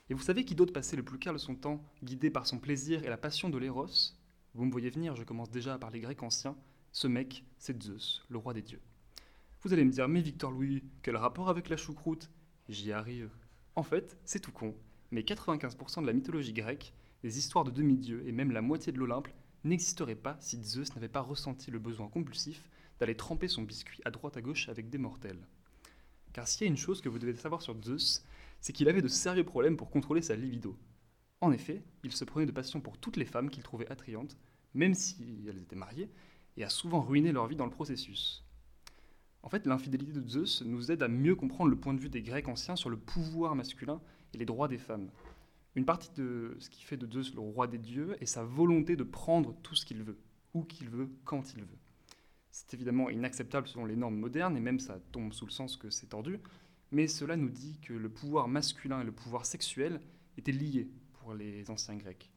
Et 0.09 0.15
vous 0.15 0.23
savez 0.23 0.45
qui 0.45 0.55
d'autre 0.55 0.73
passait 0.73 0.95
le 0.95 1.03
plus 1.03 1.19
clair 1.19 1.33
de 1.33 1.37
son 1.37 1.53
temps, 1.53 1.83
guidé 2.03 2.31
par 2.31 2.47
son 2.47 2.57
plaisir 2.57 3.03
et 3.03 3.09
la 3.09 3.17
passion 3.17 3.51
de 3.51 3.57
l'Éros? 3.59 4.15
Vous 4.55 4.65
me 4.65 4.71
voyez 4.71 4.89
venir, 4.89 5.15
je 5.15 5.23
commence 5.23 5.51
déjà 5.51 5.75
à 5.75 5.77
parler 5.77 5.99
grec 5.99 6.23
ancien. 6.23 6.55
Ce 6.91 7.05
mec, 7.05 7.43
c'est 7.59 7.83
Zeus, 7.83 8.25
le 8.29 8.39
roi 8.39 8.55
des 8.55 8.63
dieux. 8.63 8.81
Vous 9.61 9.73
allez 9.73 9.85
me 9.85 9.91
dire, 9.91 10.07
mais 10.07 10.21
Victor 10.21 10.49
Louis, 10.49 10.83
quel 11.03 11.17
rapport 11.17 11.49
avec 11.49 11.69
la 11.69 11.77
choucroute? 11.77 12.31
J'y 12.67 12.91
arrive. 12.91 13.29
En 13.75 13.83
fait, 13.83 14.17
c'est 14.25 14.39
tout 14.39 14.51
con, 14.51 14.73
mais 15.11 15.21
95% 15.21 16.01
de 16.01 16.07
la 16.07 16.13
mythologie 16.13 16.53
grecque, 16.53 16.95
les 17.21 17.37
histoires 17.37 17.63
de 17.63 17.69
demi-dieux 17.69 18.23
et 18.25 18.31
même 18.31 18.49
la 18.49 18.63
moitié 18.63 18.91
de 18.91 18.97
l'Olympe 18.97 19.27
n'existerait 19.63 20.15
pas 20.15 20.37
si 20.39 20.63
Zeus 20.63 20.93
n'avait 20.95 21.07
pas 21.07 21.21
ressenti 21.21 21.71
le 21.71 21.79
besoin 21.79 22.07
compulsif 22.07 22.69
d'aller 22.99 23.15
tremper 23.15 23.47
son 23.47 23.63
biscuit 23.63 24.01
à 24.05 24.11
droite 24.11 24.37
à 24.37 24.41
gauche 24.41 24.69
avec 24.69 24.89
des 24.89 24.97
mortels. 24.97 25.47
Car 26.33 26.47
s'il 26.47 26.61
y 26.61 26.65
a 26.65 26.71
une 26.71 26.77
chose 26.77 27.01
que 27.01 27.09
vous 27.09 27.19
devez 27.19 27.35
savoir 27.35 27.61
sur 27.61 27.75
Zeus, 27.83 28.23
c'est 28.61 28.73
qu'il 28.73 28.89
avait 28.89 29.01
de 29.01 29.07
sérieux 29.07 29.43
problèmes 29.43 29.77
pour 29.77 29.89
contrôler 29.89 30.21
sa 30.21 30.35
libido. 30.35 30.77
En 31.41 31.51
effet, 31.51 31.83
il 32.03 32.11
se 32.11 32.25
prenait 32.25 32.45
de 32.45 32.51
passion 32.51 32.81
pour 32.81 32.97
toutes 32.97 33.17
les 33.17 33.25
femmes 33.25 33.49
qu'il 33.49 33.63
trouvait 33.63 33.91
attrayantes, 33.91 34.37
même 34.73 34.93
si 34.93 35.45
elles 35.47 35.61
étaient 35.61 35.75
mariées, 35.75 36.09
et 36.57 36.63
a 36.63 36.69
souvent 36.69 37.01
ruiné 37.01 37.31
leur 37.31 37.47
vie 37.47 37.55
dans 37.55 37.65
le 37.65 37.71
processus. 37.71 38.43
En 39.43 39.49
fait, 39.49 39.65
l'infidélité 39.65 40.13
de 40.19 40.27
Zeus 40.27 40.63
nous 40.63 40.91
aide 40.91 41.03
à 41.03 41.07
mieux 41.07 41.35
comprendre 41.35 41.69
le 41.69 41.79
point 41.79 41.93
de 41.93 41.99
vue 41.99 42.09
des 42.09 42.23
Grecs 42.23 42.47
anciens 42.47 42.75
sur 42.75 42.89
le 42.89 42.97
pouvoir 42.97 43.55
masculin 43.55 44.01
et 44.33 44.37
les 44.37 44.45
droits 44.45 44.67
des 44.67 44.79
femmes. 44.79 45.09
Une 45.77 45.85
partie 45.85 46.09
de 46.15 46.57
ce 46.57 46.71
qui 46.71 46.83
fait 46.83 46.97
de 46.97 47.05
Zeus 47.05 47.35
le 47.35 47.39
roi 47.39 47.67
des 47.67 47.77
dieux 47.77 48.17
est 48.19 48.25
sa 48.25 48.43
volonté 48.43 48.95
de 48.95 49.03
prendre 49.03 49.53
tout 49.61 49.75
ce 49.75 49.85
qu'il 49.85 50.01
veut, 50.01 50.17
où 50.55 50.63
qu'il 50.63 50.89
veut, 50.89 51.07
quand 51.23 51.53
il 51.53 51.61
veut. 51.61 51.77
C'est 52.49 52.73
évidemment 52.73 53.11
inacceptable 53.11 53.67
selon 53.67 53.85
les 53.85 53.95
normes 53.95 54.17
modernes, 54.17 54.57
et 54.57 54.59
même 54.59 54.79
ça 54.79 54.99
tombe 55.11 55.33
sous 55.33 55.45
le 55.45 55.51
sens 55.51 55.77
que 55.77 55.91
c'est 55.91 56.07
tordu, 56.07 56.39
mais 56.91 57.07
cela 57.07 57.35
nous 57.35 57.51
dit 57.51 57.77
que 57.83 57.93
le 57.93 58.09
pouvoir 58.09 58.47
masculin 58.47 59.01
et 59.01 59.03
le 59.03 59.11
pouvoir 59.11 59.45
sexuel 59.45 60.01
étaient 60.35 60.51
liés 60.51 60.89
pour 61.19 61.35
les 61.35 61.69
anciens 61.69 61.95
Grecs. 61.95 62.31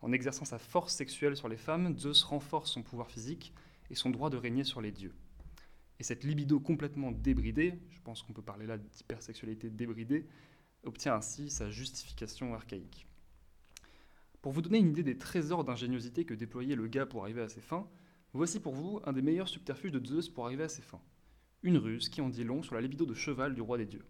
En 0.00 0.10
exerçant 0.12 0.46
sa 0.46 0.58
force 0.58 0.94
sexuelle 0.94 1.36
sur 1.36 1.50
les 1.50 1.58
femmes, 1.58 1.94
Zeus 1.98 2.22
renforce 2.22 2.70
son 2.70 2.82
pouvoir 2.82 3.10
physique 3.10 3.52
et 3.90 3.96
son 3.96 4.08
droit 4.08 4.30
de 4.30 4.38
régner 4.38 4.64
sur 4.64 4.80
les 4.80 4.92
dieux. 4.92 5.12
Et 6.00 6.04
cette 6.04 6.24
libido 6.24 6.58
complètement 6.58 7.12
débridée, 7.12 7.74
je 7.90 8.00
pense 8.00 8.22
qu'on 8.22 8.32
peut 8.32 8.40
parler 8.40 8.64
là 8.64 8.78
d'hypersexualité 8.78 9.68
débridée, 9.68 10.24
obtient 10.88 11.14
ainsi 11.14 11.50
sa 11.50 11.70
justification 11.70 12.54
archaïque. 12.54 13.06
Pour 14.42 14.52
vous 14.52 14.62
donner 14.62 14.78
une 14.78 14.90
idée 14.90 15.02
des 15.02 15.18
trésors 15.18 15.64
d'ingéniosité 15.64 16.24
que 16.24 16.34
déployait 16.34 16.76
le 16.76 16.88
gars 16.88 17.06
pour 17.06 17.22
arriver 17.22 17.42
à 17.42 17.48
ses 17.48 17.60
fins, 17.60 17.88
voici 18.32 18.60
pour 18.60 18.74
vous 18.74 19.00
un 19.04 19.12
des 19.12 19.22
meilleurs 19.22 19.48
subterfuges 19.48 19.92
de 19.92 20.04
Zeus 20.04 20.28
pour 20.28 20.46
arriver 20.46 20.64
à 20.64 20.68
ses 20.68 20.82
fins. 20.82 21.02
Une 21.62 21.76
ruse 21.76 22.08
qui 22.08 22.20
en 22.20 22.28
dit 22.28 22.44
long 22.44 22.62
sur 22.62 22.74
la 22.74 22.80
libido 22.80 23.04
de 23.04 23.14
cheval 23.14 23.54
du 23.54 23.60
roi 23.60 23.78
des 23.78 23.86
dieux. 23.86 24.04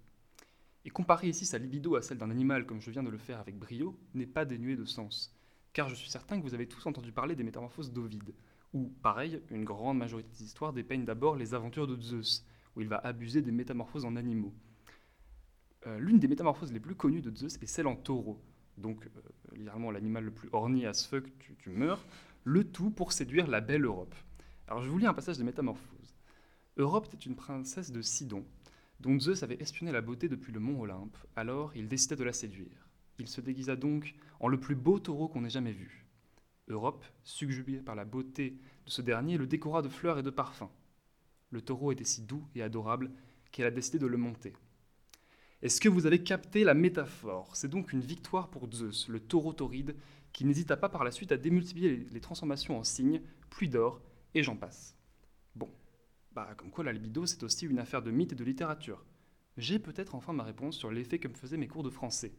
Et 0.84 0.90
comparer 0.90 1.28
ici 1.28 1.44
sa 1.44 1.58
libido 1.58 1.96
à 1.96 2.02
celle 2.02 2.18
d'un 2.18 2.30
animal 2.30 2.66
comme 2.66 2.80
je 2.80 2.90
viens 2.90 3.02
de 3.02 3.10
le 3.10 3.18
faire 3.18 3.40
avec 3.40 3.58
brio 3.58 3.98
n'est 4.14 4.26
pas 4.26 4.44
dénué 4.44 4.76
de 4.76 4.84
sens, 4.84 5.34
car 5.72 5.88
je 5.88 5.94
suis 5.94 6.10
certain 6.10 6.38
que 6.38 6.44
vous 6.44 6.54
avez 6.54 6.68
tous 6.68 6.86
entendu 6.86 7.12
parler 7.12 7.34
des 7.34 7.42
métamorphoses 7.42 7.92
d'Ovide, 7.92 8.34
où, 8.72 8.88
pareil, 9.02 9.42
une 9.50 9.64
grande 9.64 9.98
majorité 9.98 10.28
des 10.30 10.44
histoires 10.44 10.72
dépeignent 10.72 11.04
d'abord 11.04 11.36
les 11.36 11.54
aventures 11.54 11.86
de 11.86 12.00
Zeus, 12.00 12.44
où 12.76 12.80
il 12.80 12.88
va 12.88 12.98
abuser 12.98 13.42
des 13.42 13.50
métamorphoses 13.50 14.04
en 14.04 14.16
animaux. 14.16 14.54
Euh, 15.86 15.98
l'une 15.98 16.18
des 16.18 16.28
métamorphoses 16.28 16.72
les 16.72 16.80
plus 16.80 16.94
connues 16.94 17.22
de 17.22 17.34
Zeus 17.34 17.56
est 17.62 17.66
celle 17.66 17.86
en 17.86 17.96
taureau. 17.96 18.40
Donc, 18.76 19.06
euh, 19.06 19.54
littéralement, 19.54 19.90
l'animal 19.90 20.24
le 20.24 20.30
plus 20.30 20.48
orni 20.52 20.86
as 20.86 21.06
fuck, 21.06 21.24
tu, 21.38 21.54
tu, 21.56 21.70
meurs. 21.70 22.04
Le 22.44 22.64
tout 22.64 22.90
pour 22.90 23.12
séduire 23.12 23.46
la 23.46 23.60
belle 23.60 23.84
Europe. 23.84 24.14
Alors, 24.66 24.82
je 24.82 24.90
vous 24.90 24.98
lis 24.98 25.06
un 25.06 25.14
passage 25.14 25.38
de 25.38 25.44
Métamorphose. 25.44 26.14
Europe 26.76 27.06
était 27.06 27.24
une 27.24 27.36
princesse 27.36 27.90
de 27.90 28.02
Sidon, 28.02 28.44
dont 29.00 29.18
Zeus 29.18 29.42
avait 29.42 29.60
espionné 29.60 29.92
la 29.92 30.00
beauté 30.00 30.28
depuis 30.28 30.52
le 30.52 30.60
mont 30.60 30.80
Olympe. 30.80 31.16
Alors, 31.36 31.72
il 31.74 31.88
décida 31.88 32.16
de 32.16 32.24
la 32.24 32.32
séduire. 32.32 32.88
Il 33.18 33.26
se 33.26 33.40
déguisa 33.40 33.74
donc 33.74 34.14
en 34.40 34.48
le 34.48 34.60
plus 34.60 34.76
beau 34.76 34.98
taureau 34.98 35.28
qu'on 35.28 35.44
ait 35.44 35.50
jamais 35.50 35.72
vu. 35.72 36.06
Europe, 36.68 37.04
subjuguée 37.24 37.78
par 37.78 37.94
la 37.94 38.04
beauté 38.04 38.58
de 38.84 38.90
ce 38.90 39.02
dernier, 39.02 39.38
le 39.38 39.46
décora 39.46 39.82
de 39.82 39.88
fleurs 39.88 40.18
et 40.18 40.22
de 40.22 40.30
parfums. 40.30 40.70
Le 41.50 41.62
taureau 41.62 41.92
était 41.92 42.04
si 42.04 42.22
doux 42.22 42.46
et 42.54 42.62
adorable 42.62 43.10
qu'elle 43.50 43.66
a 43.66 43.70
décidé 43.70 43.98
de 43.98 44.06
le 44.06 44.18
monter. 44.18 44.52
Est-ce 45.60 45.80
que 45.80 45.88
vous 45.88 46.06
avez 46.06 46.22
capté 46.22 46.62
la 46.62 46.74
métaphore? 46.74 47.56
C'est 47.56 47.68
donc 47.68 47.92
une 47.92 48.00
victoire 48.00 48.48
pour 48.48 48.72
Zeus, 48.72 49.08
le 49.08 49.18
taureau 49.18 49.52
tauride, 49.52 49.96
qui 50.32 50.44
n'hésita 50.44 50.76
pas 50.76 50.88
par 50.88 51.02
la 51.02 51.10
suite 51.10 51.32
à 51.32 51.36
démultiplier 51.36 52.06
les 52.10 52.20
transformations 52.20 52.78
en 52.78 52.84
signes, 52.84 53.22
pluie 53.50 53.68
d'or, 53.68 54.00
et 54.34 54.44
j'en 54.44 54.56
passe. 54.56 54.96
Bon, 55.56 55.68
bah 56.32 56.54
comme 56.56 56.70
quoi 56.70 56.84
la 56.84 56.92
libido 56.92 57.26
c'est 57.26 57.42
aussi 57.42 57.66
une 57.66 57.80
affaire 57.80 58.02
de 58.02 58.12
mythe 58.12 58.32
et 58.32 58.36
de 58.36 58.44
littérature. 58.44 59.04
J'ai 59.56 59.80
peut-être 59.80 60.14
enfin 60.14 60.32
ma 60.32 60.44
réponse 60.44 60.76
sur 60.76 60.92
l'effet 60.92 61.18
que 61.18 61.26
me 61.26 61.34
faisaient 61.34 61.56
mes 61.56 61.66
cours 61.66 61.82
de 61.82 61.90
français. 61.90 62.32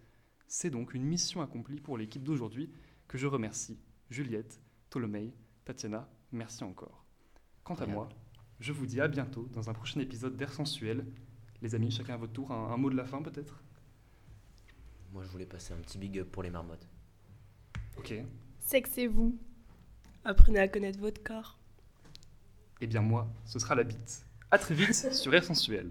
C'est 0.47 0.69
donc 0.69 0.93
une 0.93 1.03
mission 1.03 1.41
accomplie 1.41 1.81
pour 1.81 1.97
l'équipe 1.97 2.23
d'aujourd'hui 2.23 2.71
que 3.09 3.17
je 3.17 3.27
remercie. 3.27 3.77
Juliette, 4.09 4.61
Ptolomei, 4.89 5.33
Tatiana, 5.65 6.09
merci 6.31 6.63
encore. 6.63 7.05
Quant 7.65 7.75
à 7.75 7.85
moi, 7.85 8.07
je 8.61 8.71
vous 8.71 8.85
dis 8.85 9.01
à 9.01 9.09
bientôt 9.09 9.49
dans 9.51 9.69
un 9.69 9.73
prochain 9.73 9.99
épisode 9.99 10.37
d'Air 10.37 10.53
Sensuel, 10.53 11.05
les 11.61 11.75
amis, 11.75 11.91
chacun 11.91 12.13
à 12.13 12.17
votre 12.17 12.33
tour, 12.33 12.51
un, 12.51 12.71
un 12.73 12.77
mot 12.77 12.89
de 12.89 12.95
la 12.95 13.05
fin 13.05 13.21
peut-être? 13.21 13.61
Moi, 15.11 15.23
je 15.23 15.29
voulais 15.29 15.45
passer 15.45 15.73
un 15.73 15.77
petit 15.77 15.97
big 15.97 16.19
up 16.19 16.29
pour 16.31 16.43
les 16.43 16.49
marmottes. 16.49 16.87
Ok. 17.97 18.13
C'est 18.59 18.81
que 18.81 18.89
c'est 18.89 19.07
vous. 19.07 19.37
Apprenez 20.23 20.59
à 20.59 20.67
connaître 20.67 20.99
votre 20.99 21.23
corps. 21.23 21.57
Eh 22.81 22.87
bien 22.87 23.01
moi, 23.01 23.27
ce 23.45 23.59
sera 23.59 23.75
la 23.75 23.83
bite. 23.83 24.25
À 24.51 24.57
très 24.57 24.75
vite 24.75 25.13
sur 25.13 25.33
Air 25.33 25.43
Sensuel. 25.43 25.89